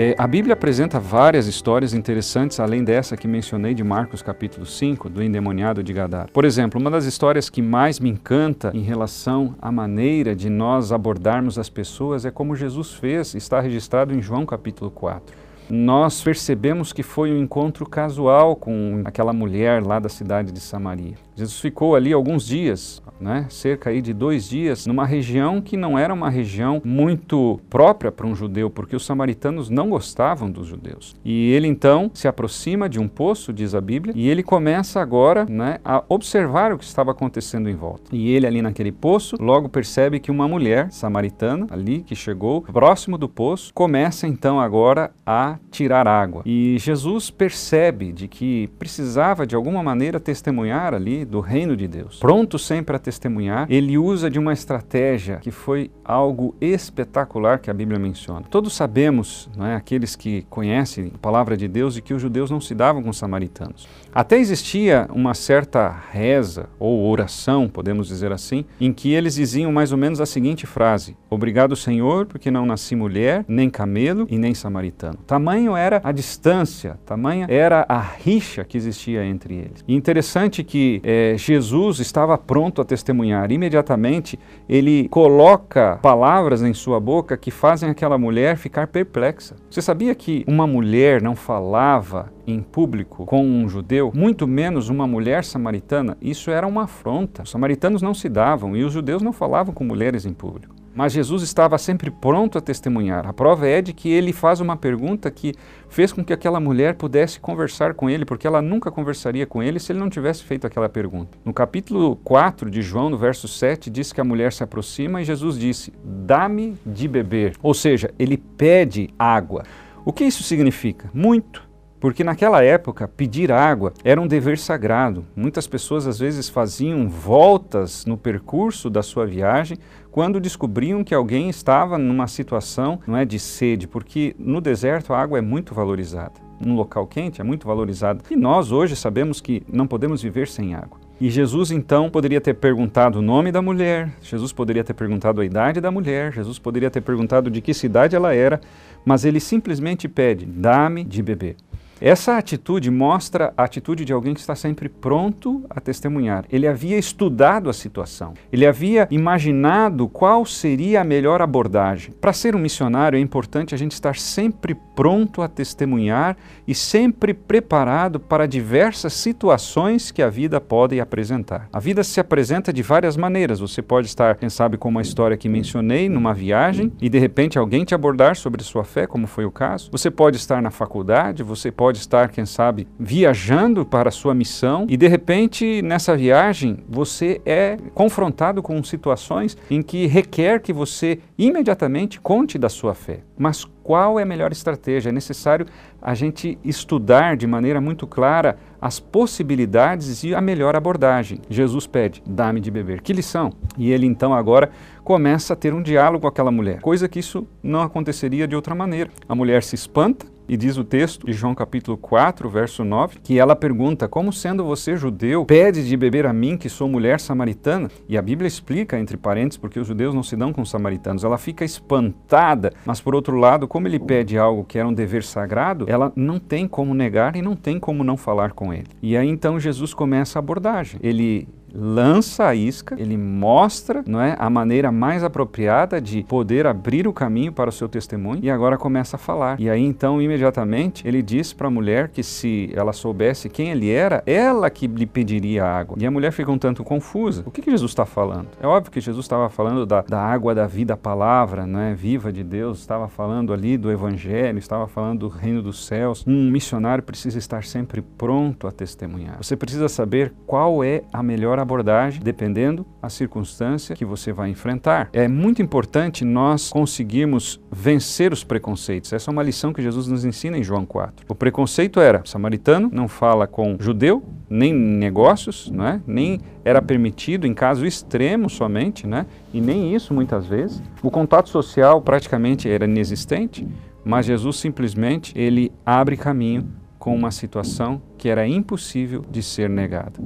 É, 0.00 0.14
a 0.16 0.28
Bíblia 0.28 0.52
apresenta 0.52 1.00
várias 1.00 1.48
histórias 1.48 1.92
interessantes, 1.92 2.60
além 2.60 2.84
dessa 2.84 3.16
que 3.16 3.26
mencionei 3.26 3.74
de 3.74 3.82
Marcos 3.82 4.22
capítulo 4.22 4.64
5, 4.64 5.08
do 5.08 5.20
endemoniado 5.20 5.82
de 5.82 5.92
Gadara. 5.92 6.28
Por 6.32 6.44
exemplo, 6.44 6.80
uma 6.80 6.88
das 6.88 7.04
histórias 7.04 7.50
que 7.50 7.60
mais 7.60 7.98
me 7.98 8.08
encanta 8.08 8.70
em 8.72 8.82
relação 8.82 9.56
à 9.60 9.72
maneira 9.72 10.36
de 10.36 10.48
nós 10.48 10.92
abordarmos 10.92 11.58
as 11.58 11.68
pessoas 11.68 12.24
é 12.24 12.30
como 12.30 12.54
Jesus 12.54 12.94
fez, 12.94 13.34
está 13.34 13.58
registrado 13.58 14.14
em 14.14 14.22
João 14.22 14.46
capítulo 14.46 14.88
4. 14.88 15.34
nós 15.68 16.22
percebemos 16.22 16.92
que 16.92 17.02
foi 17.02 17.32
um 17.32 17.42
encontro 17.42 17.84
casual 17.84 18.54
com 18.54 19.02
aquela 19.04 19.32
mulher 19.32 19.82
lá 19.82 19.98
da 19.98 20.08
cidade 20.08 20.52
de 20.52 20.60
Samaria. 20.60 21.16
Jesus 21.38 21.60
ficou 21.60 21.94
ali 21.94 22.12
alguns 22.12 22.44
dias, 22.44 23.00
né, 23.20 23.46
cerca 23.48 23.90
aí 23.90 24.02
de 24.02 24.12
dois 24.12 24.48
dias, 24.48 24.86
numa 24.86 25.06
região 25.06 25.60
que 25.60 25.76
não 25.76 25.96
era 25.96 26.12
uma 26.12 26.28
região 26.28 26.82
muito 26.84 27.60
própria 27.70 28.10
para 28.10 28.26
um 28.26 28.34
judeu, 28.34 28.68
porque 28.68 28.96
os 28.96 29.06
samaritanos 29.06 29.70
não 29.70 29.90
gostavam 29.90 30.50
dos 30.50 30.66
judeus. 30.66 31.14
E 31.24 31.52
ele 31.52 31.68
então 31.68 32.10
se 32.12 32.26
aproxima 32.26 32.88
de 32.88 32.98
um 32.98 33.06
poço, 33.06 33.52
diz 33.52 33.72
a 33.72 33.80
Bíblia, 33.80 34.12
e 34.16 34.28
ele 34.28 34.42
começa 34.42 35.00
agora 35.00 35.46
né, 35.48 35.78
a 35.84 36.02
observar 36.08 36.72
o 36.72 36.78
que 36.78 36.84
estava 36.84 37.12
acontecendo 37.12 37.68
em 37.68 37.76
volta. 37.76 38.10
E 38.12 38.30
ele 38.32 38.46
ali 38.46 38.60
naquele 38.60 38.90
poço, 38.90 39.36
logo 39.38 39.68
percebe 39.68 40.18
que 40.18 40.32
uma 40.32 40.48
mulher 40.48 40.90
samaritana 40.90 41.68
ali 41.70 42.00
que 42.00 42.16
chegou 42.16 42.62
próximo 42.62 43.16
do 43.16 43.28
poço, 43.28 43.72
começa 43.72 44.26
então 44.26 44.58
agora 44.58 45.12
a 45.24 45.56
tirar 45.70 46.08
água. 46.08 46.42
E 46.44 46.76
Jesus 46.80 47.30
percebe 47.30 48.10
de 48.10 48.26
que 48.26 48.68
precisava 48.76 49.46
de 49.46 49.54
alguma 49.54 49.84
maneira 49.84 50.18
testemunhar 50.18 50.94
ali 50.94 51.27
do 51.28 51.40
reino 51.40 51.76
de 51.76 51.86
Deus. 51.86 52.18
Pronto 52.18 52.58
sempre 52.58 52.96
a 52.96 52.98
testemunhar, 52.98 53.66
ele 53.70 53.98
usa 53.98 54.30
de 54.30 54.38
uma 54.38 54.52
estratégia 54.52 55.36
que 55.36 55.50
foi 55.50 55.90
algo 56.04 56.54
espetacular 56.60 57.58
que 57.58 57.70
a 57.70 57.74
Bíblia 57.74 57.98
menciona. 57.98 58.46
Todos 58.50 58.72
sabemos, 58.72 59.48
é, 59.60 59.74
aqueles 59.74 60.16
que 60.16 60.42
conhecem 60.48 61.12
a 61.14 61.18
palavra 61.18 61.56
de 61.56 61.68
Deus, 61.68 61.96
e 61.96 62.02
que 62.02 62.14
os 62.14 62.22
judeus 62.22 62.50
não 62.50 62.60
se 62.60 62.74
davam 62.74 63.02
com 63.02 63.10
os 63.10 63.18
samaritanos. 63.18 63.88
Até 64.12 64.38
existia 64.38 65.06
uma 65.12 65.34
certa 65.34 65.88
reza 66.10 66.68
ou 66.78 67.08
oração, 67.08 67.68
podemos 67.68 68.08
dizer 68.08 68.32
assim, 68.32 68.64
em 68.80 68.92
que 68.92 69.12
eles 69.12 69.34
diziam 69.34 69.70
mais 69.70 69.92
ou 69.92 69.98
menos 69.98 70.20
a 70.20 70.26
seguinte 70.26 70.66
frase: 70.66 71.16
Obrigado, 71.30 71.76
Senhor, 71.76 72.26
porque 72.26 72.50
não 72.50 72.64
nasci 72.64 72.96
mulher, 72.96 73.44
nem 73.46 73.68
camelo 73.68 74.26
e 74.30 74.38
nem 74.38 74.54
samaritano. 74.54 75.18
Tamanho 75.26 75.76
era 75.76 76.00
a 76.02 76.10
distância, 76.10 76.98
tamanha 77.04 77.46
era 77.48 77.84
a 77.88 78.00
rixa 78.00 78.64
que 78.64 78.76
existia 78.76 79.24
entre 79.24 79.54
eles. 79.54 79.84
E 79.86 79.94
interessante 79.94 80.64
que 80.64 81.00
é, 81.04 81.17
é, 81.18 81.36
Jesus 81.36 81.98
estava 81.98 82.38
pronto 82.38 82.80
a 82.80 82.84
testemunhar. 82.84 83.50
Imediatamente, 83.50 84.38
ele 84.68 85.08
coloca 85.08 85.98
palavras 86.00 86.62
em 86.62 86.72
sua 86.72 87.00
boca 87.00 87.36
que 87.36 87.50
fazem 87.50 87.90
aquela 87.90 88.16
mulher 88.16 88.56
ficar 88.56 88.86
perplexa. 88.86 89.56
Você 89.68 89.82
sabia 89.82 90.14
que 90.14 90.44
uma 90.46 90.66
mulher 90.66 91.20
não 91.20 91.34
falava 91.34 92.32
em 92.46 92.60
público 92.62 93.26
com 93.26 93.44
um 93.44 93.68
judeu, 93.68 94.12
muito 94.14 94.46
menos 94.46 94.88
uma 94.88 95.06
mulher 95.06 95.44
samaritana? 95.44 96.16
Isso 96.22 96.50
era 96.50 96.66
uma 96.66 96.84
afronta. 96.84 97.42
Os 97.42 97.50
samaritanos 97.50 98.00
não 98.00 98.14
se 98.14 98.28
davam 98.28 98.76
e 98.76 98.84
os 98.84 98.92
judeus 98.92 99.22
não 99.22 99.32
falavam 99.32 99.74
com 99.74 99.84
mulheres 99.84 100.24
em 100.24 100.32
público. 100.32 100.77
Mas 100.98 101.12
Jesus 101.12 101.44
estava 101.44 101.78
sempre 101.78 102.10
pronto 102.10 102.58
a 102.58 102.60
testemunhar. 102.60 103.24
A 103.24 103.32
prova 103.32 103.68
é 103.68 103.80
de 103.80 103.92
que 103.92 104.08
ele 104.08 104.32
faz 104.32 104.58
uma 104.58 104.76
pergunta 104.76 105.30
que 105.30 105.54
fez 105.88 106.12
com 106.12 106.24
que 106.24 106.32
aquela 106.32 106.58
mulher 106.58 106.96
pudesse 106.96 107.38
conversar 107.38 107.94
com 107.94 108.10
ele, 108.10 108.24
porque 108.24 108.48
ela 108.48 108.60
nunca 108.60 108.90
conversaria 108.90 109.46
com 109.46 109.62
ele 109.62 109.78
se 109.78 109.92
ele 109.92 110.00
não 110.00 110.10
tivesse 110.10 110.42
feito 110.42 110.66
aquela 110.66 110.88
pergunta. 110.88 111.38
No 111.44 111.54
capítulo 111.54 112.16
4 112.16 112.68
de 112.68 112.82
João, 112.82 113.08
no 113.08 113.16
verso 113.16 113.46
7, 113.46 113.88
diz 113.88 114.12
que 114.12 114.20
a 114.20 114.24
mulher 114.24 114.52
se 114.52 114.64
aproxima 114.64 115.22
e 115.22 115.24
Jesus 115.24 115.56
disse: 115.56 115.92
Dá-me 116.02 116.76
de 116.84 117.06
beber. 117.06 117.54
Ou 117.62 117.74
seja, 117.74 118.12
ele 118.18 118.36
pede 118.36 119.08
água. 119.16 119.62
O 120.04 120.12
que 120.12 120.24
isso 120.24 120.42
significa? 120.42 121.08
Muito. 121.14 121.67
Porque 122.00 122.22
naquela 122.22 122.62
época, 122.62 123.08
pedir 123.08 123.50
água 123.50 123.92
era 124.04 124.20
um 124.20 124.26
dever 124.26 124.58
sagrado. 124.58 125.24
Muitas 125.34 125.66
pessoas 125.66 126.06
às 126.06 126.18
vezes 126.18 126.48
faziam 126.48 127.08
voltas 127.08 128.06
no 128.06 128.16
percurso 128.16 128.88
da 128.88 129.02
sua 129.02 129.26
viagem 129.26 129.78
quando 130.10 130.40
descobriam 130.40 131.04
que 131.04 131.14
alguém 131.14 131.48
estava 131.48 131.98
numa 131.98 132.26
situação 132.26 133.00
não 133.06 133.16
é 133.16 133.24
de 133.24 133.38
sede, 133.38 133.86
porque 133.86 134.34
no 134.38 134.60
deserto 134.60 135.12
a 135.12 135.20
água 135.20 135.38
é 135.38 135.42
muito 135.42 135.74
valorizada. 135.74 136.34
Num 136.60 136.74
local 136.74 137.06
quente 137.06 137.40
é 137.40 137.44
muito 137.44 137.66
valorizada. 137.66 138.22
E 138.30 138.36
nós 138.36 138.72
hoje 138.72 138.96
sabemos 138.96 139.40
que 139.40 139.62
não 139.72 139.86
podemos 139.86 140.22
viver 140.22 140.48
sem 140.48 140.74
água. 140.74 140.98
E 141.20 141.30
Jesus 141.30 141.72
então 141.72 142.08
poderia 142.08 142.40
ter 142.40 142.54
perguntado 142.54 143.18
o 143.18 143.22
nome 143.22 143.50
da 143.50 143.60
mulher, 143.60 144.12
Jesus 144.22 144.52
poderia 144.52 144.84
ter 144.84 144.94
perguntado 144.94 145.40
a 145.40 145.44
idade 145.44 145.80
da 145.80 145.90
mulher, 145.90 146.32
Jesus 146.32 146.60
poderia 146.60 146.90
ter 146.90 147.00
perguntado 147.00 147.50
de 147.50 147.60
que 147.60 147.74
cidade 147.74 148.14
ela 148.14 148.32
era, 148.32 148.60
mas 149.04 149.24
ele 149.24 149.40
simplesmente 149.40 150.08
pede: 150.08 150.46
dá-me 150.46 151.02
de 151.02 151.20
beber. 151.20 151.56
Essa 152.00 152.38
atitude 152.38 152.90
mostra 152.92 153.52
a 153.56 153.64
atitude 153.64 154.04
de 154.04 154.12
alguém 154.12 154.32
que 154.32 154.38
está 154.38 154.54
sempre 154.54 154.88
pronto 154.88 155.64
a 155.68 155.80
testemunhar. 155.80 156.44
Ele 156.50 156.68
havia 156.68 156.96
estudado 156.96 157.68
a 157.68 157.72
situação, 157.72 158.34
ele 158.52 158.64
havia 158.64 159.08
imaginado 159.10 160.08
qual 160.08 160.46
seria 160.46 161.00
a 161.00 161.04
melhor 161.04 161.42
abordagem. 161.42 162.12
Para 162.12 162.32
ser 162.32 162.54
um 162.54 162.58
missionário 162.60 163.16
é 163.16 163.20
importante 163.20 163.74
a 163.74 163.78
gente 163.78 163.92
estar 163.92 164.16
sempre 164.16 164.76
pronto 164.98 165.42
a 165.42 165.46
testemunhar 165.46 166.36
e 166.66 166.74
sempre 166.74 167.32
preparado 167.32 168.18
para 168.18 168.48
diversas 168.48 169.12
situações 169.12 170.10
que 170.10 170.20
a 170.20 170.28
vida 170.28 170.60
pode 170.60 170.98
apresentar. 170.98 171.68
A 171.72 171.78
vida 171.78 172.02
se 172.02 172.18
apresenta 172.18 172.72
de 172.72 172.82
várias 172.82 173.16
maneiras. 173.16 173.60
Você 173.60 173.80
pode 173.80 174.08
estar, 174.08 174.34
quem 174.34 174.48
sabe, 174.48 174.76
com 174.76 174.88
uma 174.88 175.00
história 175.00 175.36
que 175.36 175.48
mencionei, 175.48 176.08
numa 176.08 176.34
viagem, 176.34 176.90
e 177.00 177.08
de 177.08 177.16
repente 177.16 177.56
alguém 177.56 177.84
te 177.84 177.94
abordar 177.94 178.34
sobre 178.34 178.60
sua 178.64 178.82
fé, 178.82 179.06
como 179.06 179.28
foi 179.28 179.44
o 179.44 179.52
caso. 179.52 179.88
Você 179.92 180.10
pode 180.10 180.36
estar 180.36 180.60
na 180.60 180.72
faculdade, 180.72 181.44
você 181.44 181.70
pode 181.70 181.98
estar, 181.98 182.30
quem 182.30 182.44
sabe, 182.44 182.88
viajando 182.98 183.86
para 183.86 184.08
a 184.08 184.12
sua 184.12 184.34
missão 184.34 184.84
e 184.88 184.96
de 184.96 185.06
repente 185.06 185.80
nessa 185.80 186.16
viagem 186.16 186.78
você 186.88 187.40
é 187.46 187.76
confrontado 187.94 188.60
com 188.64 188.82
situações 188.82 189.56
em 189.70 189.80
que 189.80 190.08
requer 190.08 190.60
que 190.60 190.72
você 190.72 191.20
imediatamente 191.38 192.20
conte 192.20 192.58
da 192.58 192.68
sua 192.68 192.96
fé. 192.96 193.27
Mas 193.38 193.64
qual 193.82 194.18
é 194.18 194.22
a 194.22 194.26
melhor 194.26 194.52
estratégia? 194.52 195.10
É 195.10 195.12
necessário 195.12 195.66
a 196.02 196.14
gente 196.14 196.58
estudar 196.64 197.36
de 197.36 197.46
maneira 197.46 197.80
muito 197.80 198.06
clara 198.06 198.58
as 198.80 198.98
possibilidades 199.00 200.24
e 200.24 200.34
a 200.34 200.40
melhor 200.40 200.76
abordagem. 200.76 201.40
Jesus 201.48 201.86
pede: 201.86 202.22
dá-me 202.26 202.60
de 202.60 202.70
beber. 202.70 203.00
Que 203.00 203.12
lição! 203.12 203.52
E 203.76 203.90
ele 203.90 204.06
então 204.06 204.34
agora 204.34 204.70
começa 205.04 205.52
a 205.52 205.56
ter 205.56 205.72
um 205.72 205.82
diálogo 205.82 206.22
com 206.22 206.28
aquela 206.28 206.50
mulher, 206.50 206.80
coisa 206.80 207.08
que 207.08 207.18
isso 207.18 207.46
não 207.62 207.82
aconteceria 207.82 208.46
de 208.46 208.56
outra 208.56 208.74
maneira. 208.74 209.10
A 209.28 209.34
mulher 209.34 209.62
se 209.62 209.74
espanta, 209.74 210.26
e 210.48 210.56
diz 210.56 210.78
o 210.78 210.84
texto 210.84 211.26
de 211.26 211.32
João 211.32 211.54
capítulo 211.54 211.96
4, 211.96 212.48
verso 212.48 212.84
9, 212.84 213.18
que 213.22 213.38
ela 213.38 213.54
pergunta: 213.54 214.08
Como 214.08 214.32
sendo 214.32 214.64
você 214.64 214.96
judeu, 214.96 215.44
pede 215.44 215.86
de 215.86 215.96
beber 215.96 216.26
a 216.26 216.32
mim, 216.32 216.56
que 216.56 216.68
sou 216.68 216.88
mulher 216.88 217.20
samaritana? 217.20 217.90
E 218.08 218.16
a 218.16 218.22
Bíblia 218.22 218.48
explica, 218.48 218.98
entre 218.98 219.16
parênteses, 219.16 219.58
porque 219.58 219.78
os 219.78 219.86
judeus 219.86 220.14
não 220.14 220.22
se 220.22 220.36
dão 220.36 220.52
com 220.52 220.62
os 220.62 220.70
samaritanos. 220.70 221.24
Ela 221.24 221.38
fica 221.38 221.64
espantada, 221.64 222.72
mas 222.86 223.00
por 223.00 223.14
outro 223.14 223.36
lado, 223.36 223.68
como 223.68 223.86
ele 223.86 223.98
pede 223.98 224.38
algo 224.38 224.64
que 224.64 224.78
era 224.78 224.88
um 224.88 224.94
dever 224.94 225.22
sagrado, 225.22 225.84
ela 225.88 226.12
não 226.16 226.38
tem 226.38 226.66
como 226.66 226.94
negar 226.94 227.36
e 227.36 227.42
não 227.42 227.54
tem 227.54 227.78
como 227.78 228.02
não 228.02 228.16
falar 228.16 228.52
com 228.52 228.72
ele. 228.72 228.86
E 229.02 229.16
aí 229.16 229.28
então 229.28 229.60
Jesus 229.60 229.92
começa 229.92 230.38
a 230.38 230.40
abordagem. 230.40 230.98
Ele 231.02 231.46
lança 231.74 232.46
a 232.46 232.54
isca, 232.54 232.96
ele 232.98 233.16
mostra 233.16 234.02
não 234.06 234.20
é, 234.20 234.36
a 234.38 234.48
maneira 234.48 234.90
mais 234.90 235.22
apropriada 235.22 236.00
de 236.00 236.22
poder 236.24 236.66
abrir 236.66 237.06
o 237.06 237.12
caminho 237.12 237.52
para 237.52 237.70
o 237.70 237.72
seu 237.72 237.88
testemunho 237.88 238.40
e 238.42 238.50
agora 238.50 238.76
começa 238.76 239.16
a 239.16 239.18
falar. 239.18 239.60
E 239.60 239.68
aí 239.68 239.82
então, 239.82 240.20
imediatamente, 240.20 241.06
ele 241.06 241.22
diz 241.22 241.52
para 241.52 241.68
a 241.68 241.70
mulher 241.70 242.08
que 242.08 242.22
se 242.22 242.70
ela 242.74 242.92
soubesse 242.92 243.48
quem 243.48 243.70
ele 243.70 243.90
era, 243.90 244.22
ela 244.26 244.70
que 244.70 244.86
lhe 244.86 245.06
pediria 245.06 245.64
água. 245.64 245.96
E 246.00 246.06
a 246.06 246.10
mulher 246.10 246.32
fica 246.32 246.50
um 246.50 246.58
tanto 246.58 246.84
confusa. 246.84 247.42
O 247.46 247.50
que, 247.50 247.62
que 247.62 247.70
Jesus 247.70 247.90
está 247.90 248.06
falando? 248.06 248.48
É 248.60 248.66
óbvio 248.66 248.92
que 248.92 249.00
Jesus 249.00 249.24
estava 249.24 249.48
falando 249.48 249.86
da, 249.86 250.02
da 250.02 250.20
água 250.20 250.54
da 250.54 250.66
vida, 250.66 250.94
a 250.94 250.96
palavra 250.96 251.66
não 251.66 251.80
é, 251.80 251.94
viva 251.94 252.32
de 252.32 252.42
Deus, 252.42 252.78
estava 252.78 253.08
falando 253.08 253.52
ali 253.52 253.76
do 253.76 253.90
evangelho, 253.90 254.58
estava 254.58 254.86
falando 254.86 255.20
do 255.20 255.28
reino 255.28 255.62
dos 255.62 255.86
céus. 255.86 256.24
Um 256.26 256.50
missionário 256.50 257.02
precisa 257.02 257.38
estar 257.38 257.64
sempre 257.64 258.02
pronto 258.02 258.66
a 258.66 258.72
testemunhar. 258.72 259.36
Você 259.38 259.56
precisa 259.56 259.88
saber 259.88 260.32
qual 260.46 260.82
é 260.82 261.02
a 261.12 261.22
melhor 261.22 261.57
abordagem, 261.62 262.20
dependendo 262.22 262.86
a 263.02 263.08
circunstância 263.08 263.94
que 263.94 264.04
você 264.04 264.32
vai 264.32 264.50
enfrentar. 264.50 265.08
É 265.12 265.28
muito 265.28 265.62
importante 265.62 266.24
nós 266.24 266.70
conseguirmos 266.70 267.60
vencer 267.70 268.32
os 268.32 268.44
preconceitos. 268.44 269.12
Essa 269.12 269.30
é 269.30 269.32
uma 269.32 269.42
lição 269.42 269.72
que 269.72 269.82
Jesus 269.82 270.06
nos 270.06 270.24
ensina 270.24 270.58
em 270.58 270.62
João 270.62 270.84
4. 270.84 271.26
O 271.28 271.34
preconceito 271.34 272.00
era: 272.00 272.22
samaritano 272.24 272.90
não 272.92 273.08
fala 273.08 273.46
com 273.46 273.76
judeu, 273.78 274.22
nem 274.48 274.72
negócios, 274.72 275.70
não 275.70 275.86
é? 275.86 276.00
nem 276.06 276.40
era 276.64 276.80
permitido 276.80 277.46
em 277.46 277.54
caso 277.54 277.86
extremo 277.86 278.48
somente, 278.48 279.06
né? 279.06 279.26
e 279.52 279.60
nem 279.60 279.94
isso 279.94 280.14
muitas 280.14 280.46
vezes. 280.46 280.82
O 281.02 281.10
contato 281.10 281.48
social 281.48 282.00
praticamente 282.00 282.68
era 282.68 282.84
inexistente, 282.84 283.66
mas 284.04 284.26
Jesus 284.26 284.56
simplesmente 284.56 285.32
ele 285.36 285.72
abre 285.84 286.16
caminho 286.16 286.66
com 286.98 287.14
uma 287.14 287.30
situação 287.30 288.02
que 288.16 288.28
era 288.28 288.46
impossível 288.46 289.24
de 289.30 289.42
ser 289.42 289.70
negada. 289.70 290.20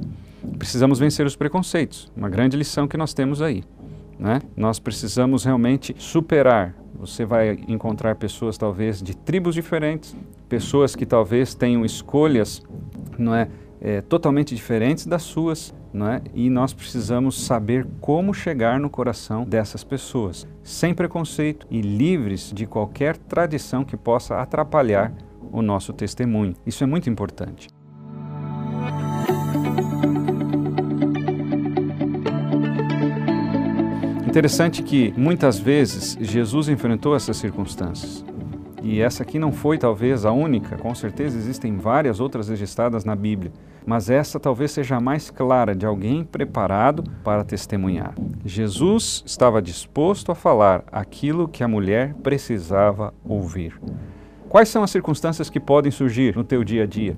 Precisamos 0.57 0.99
vencer 0.99 1.25
os 1.25 1.35
preconceitos, 1.35 2.11
uma 2.15 2.29
grande 2.29 2.57
lição 2.57 2.87
que 2.87 2.97
nós 2.97 3.13
temos 3.13 3.41
aí. 3.41 3.63
Né? 4.19 4.41
Nós 4.55 4.79
precisamos 4.79 5.43
realmente 5.43 5.95
superar. 5.97 6.75
Você 6.95 7.25
vai 7.25 7.59
encontrar 7.67 8.15
pessoas 8.15 8.57
talvez 8.57 9.01
de 9.01 9.15
tribos 9.15 9.55
diferentes, 9.55 10.15
pessoas 10.47 10.95
que 10.95 11.05
talvez 11.05 11.53
tenham 11.53 11.83
escolhas, 11.83 12.61
não 13.17 13.35
é, 13.35 13.49
é 13.81 14.01
totalmente 14.01 14.55
diferentes 14.55 15.05
das 15.05 15.23
suas, 15.23 15.73
não 15.91 16.07
é? 16.07 16.21
E 16.33 16.49
nós 16.49 16.73
precisamos 16.73 17.43
saber 17.43 17.85
como 17.99 18.33
chegar 18.33 18.79
no 18.79 18.89
coração 18.89 19.43
dessas 19.43 19.83
pessoas, 19.83 20.47
sem 20.63 20.93
preconceito 20.93 21.67
e 21.69 21.81
livres 21.81 22.51
de 22.53 22.65
qualquer 22.65 23.17
tradição 23.17 23.83
que 23.83 23.97
possa 23.97 24.39
atrapalhar 24.41 25.13
o 25.51 25.61
nosso 25.61 25.93
testemunho. 25.93 26.55
Isso 26.65 26.83
é 26.83 26.87
muito 26.87 27.09
importante. 27.09 27.67
Interessante 34.33 34.81
que 34.81 35.13
muitas 35.15 35.59
vezes 35.59 36.17
Jesus 36.19 36.67
enfrentou 36.67 37.15
essas 37.15 37.37
circunstâncias. 37.37 38.25
E 38.81 38.99
essa 38.99 39.21
aqui 39.21 39.37
não 39.37 39.51
foi 39.51 39.77
talvez 39.77 40.25
a 40.25 40.31
única, 40.31 40.75
com 40.75 40.95
certeza 40.95 41.37
existem 41.37 41.77
várias 41.77 42.19
outras 42.19 42.49
registradas 42.49 43.05
na 43.05 43.15
Bíblia, 43.15 43.51
mas 43.85 44.09
essa 44.09 44.39
talvez 44.39 44.71
seja 44.71 44.95
a 44.95 44.99
mais 44.99 45.29
clara 45.29 45.75
de 45.75 45.85
alguém 45.85 46.23
preparado 46.23 47.03
para 47.23 47.43
testemunhar. 47.43 48.15
Jesus 48.43 49.23
estava 49.23 49.61
disposto 49.61 50.31
a 50.31 50.35
falar 50.35 50.83
aquilo 50.91 51.47
que 51.47 51.63
a 51.63 51.67
mulher 51.67 52.15
precisava 52.23 53.13
ouvir. 53.23 53.79
Quais 54.49 54.67
são 54.67 54.81
as 54.81 54.89
circunstâncias 54.89 55.47
que 55.47 55.59
podem 55.59 55.91
surgir 55.91 56.35
no 56.35 56.43
teu 56.43 56.63
dia 56.63 56.85
a 56.85 56.87
dia? 56.87 57.15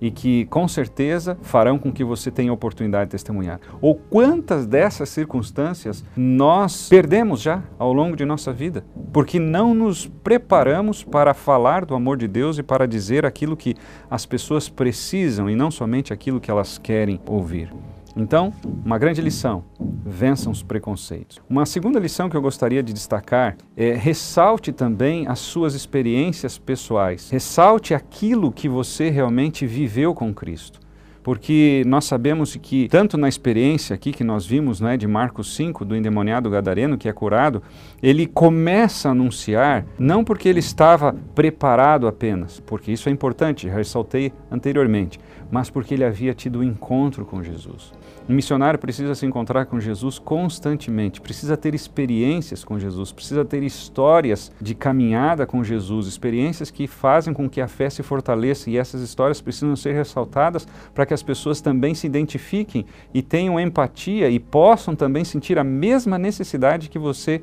E 0.00 0.10
que 0.10 0.46
com 0.46 0.66
certeza 0.66 1.36
farão 1.42 1.78
com 1.78 1.92
que 1.92 2.02
você 2.02 2.30
tenha 2.30 2.52
oportunidade 2.52 3.06
de 3.06 3.10
testemunhar. 3.12 3.60
Ou 3.80 3.94
quantas 3.94 4.66
dessas 4.66 5.08
circunstâncias 5.08 6.04
nós 6.16 6.88
perdemos 6.88 7.40
já 7.40 7.62
ao 7.78 7.92
longo 7.92 8.16
de 8.16 8.24
nossa 8.24 8.52
vida, 8.52 8.84
porque 9.12 9.38
não 9.38 9.74
nos 9.74 10.06
preparamos 10.06 11.04
para 11.04 11.34
falar 11.34 11.84
do 11.84 11.94
amor 11.94 12.16
de 12.16 12.26
Deus 12.26 12.58
e 12.58 12.62
para 12.62 12.86
dizer 12.86 13.26
aquilo 13.26 13.56
que 13.56 13.74
as 14.10 14.24
pessoas 14.24 14.68
precisam 14.68 15.50
e 15.50 15.56
não 15.56 15.70
somente 15.70 16.12
aquilo 16.12 16.40
que 16.40 16.50
elas 16.50 16.78
querem 16.78 17.20
ouvir. 17.26 17.70
Então, 18.16 18.52
uma 18.84 18.98
grande 18.98 19.20
lição: 19.20 19.64
vençam 20.04 20.52
os 20.52 20.62
preconceitos. 20.62 21.40
Uma 21.48 21.66
segunda 21.66 21.98
lição 21.98 22.28
que 22.28 22.36
eu 22.36 22.42
gostaria 22.42 22.82
de 22.82 22.92
destacar 22.92 23.56
é 23.76 23.94
ressalte 23.94 24.72
também 24.72 25.26
as 25.26 25.38
suas 25.38 25.74
experiências 25.74 26.58
pessoais. 26.58 27.30
Ressalte 27.30 27.94
aquilo 27.94 28.52
que 28.52 28.68
você 28.68 29.10
realmente 29.10 29.66
viveu 29.66 30.14
com 30.14 30.34
Cristo 30.34 30.80
porque 31.22 31.82
nós 31.86 32.04
sabemos 32.04 32.56
que, 32.56 32.88
tanto 32.88 33.16
na 33.16 33.28
experiência 33.28 33.94
aqui 33.94 34.12
que 34.12 34.24
nós 34.24 34.46
vimos 34.46 34.80
né, 34.80 34.96
de 34.96 35.06
Marcos 35.06 35.54
5, 35.54 35.84
do 35.84 35.94
endemoniado 35.94 36.48
gadareno 36.48 36.96
que 36.96 37.08
é 37.08 37.12
curado, 37.12 37.62
ele 38.02 38.26
começa 38.26 39.08
a 39.08 39.12
anunciar, 39.12 39.84
não 39.98 40.24
porque 40.24 40.48
ele 40.48 40.60
estava 40.60 41.14
preparado 41.34 42.06
apenas, 42.06 42.60
porque 42.60 42.90
isso 42.92 43.08
é 43.08 43.12
importante, 43.12 43.68
ressaltei 43.68 44.32
anteriormente, 44.50 45.20
mas 45.50 45.68
porque 45.68 45.94
ele 45.94 46.04
havia 46.04 46.32
tido 46.32 46.60
um 46.60 46.62
encontro 46.62 47.24
com 47.24 47.42
Jesus. 47.42 47.92
Um 48.28 48.34
missionário 48.34 48.78
precisa 48.78 49.14
se 49.14 49.26
encontrar 49.26 49.66
com 49.66 49.80
Jesus 49.80 50.18
constantemente, 50.18 51.20
precisa 51.20 51.56
ter 51.56 51.74
experiências 51.74 52.62
com 52.62 52.78
Jesus, 52.78 53.10
precisa 53.10 53.44
ter 53.44 53.62
histórias 53.62 54.52
de 54.60 54.74
caminhada 54.74 55.46
com 55.46 55.64
Jesus, 55.64 56.06
experiências 56.06 56.70
que 56.70 56.86
fazem 56.86 57.34
com 57.34 57.48
que 57.50 57.60
a 57.60 57.66
fé 57.66 57.90
se 57.90 58.02
fortaleça 58.02 58.70
e 58.70 58.76
essas 58.76 59.00
histórias 59.00 59.40
precisam 59.40 59.74
ser 59.74 59.94
ressaltadas 59.94 60.66
para 60.94 61.04
que 61.04 61.14
as 61.14 61.22
pessoas 61.22 61.60
também 61.60 61.94
se 61.94 62.06
identifiquem 62.06 62.86
e 63.12 63.20
tenham 63.20 63.58
empatia 63.58 64.28
e 64.28 64.38
possam 64.38 64.94
também 64.94 65.24
sentir 65.24 65.58
a 65.58 65.64
mesma 65.64 66.16
necessidade 66.16 66.88
que 66.88 66.98
você 66.98 67.42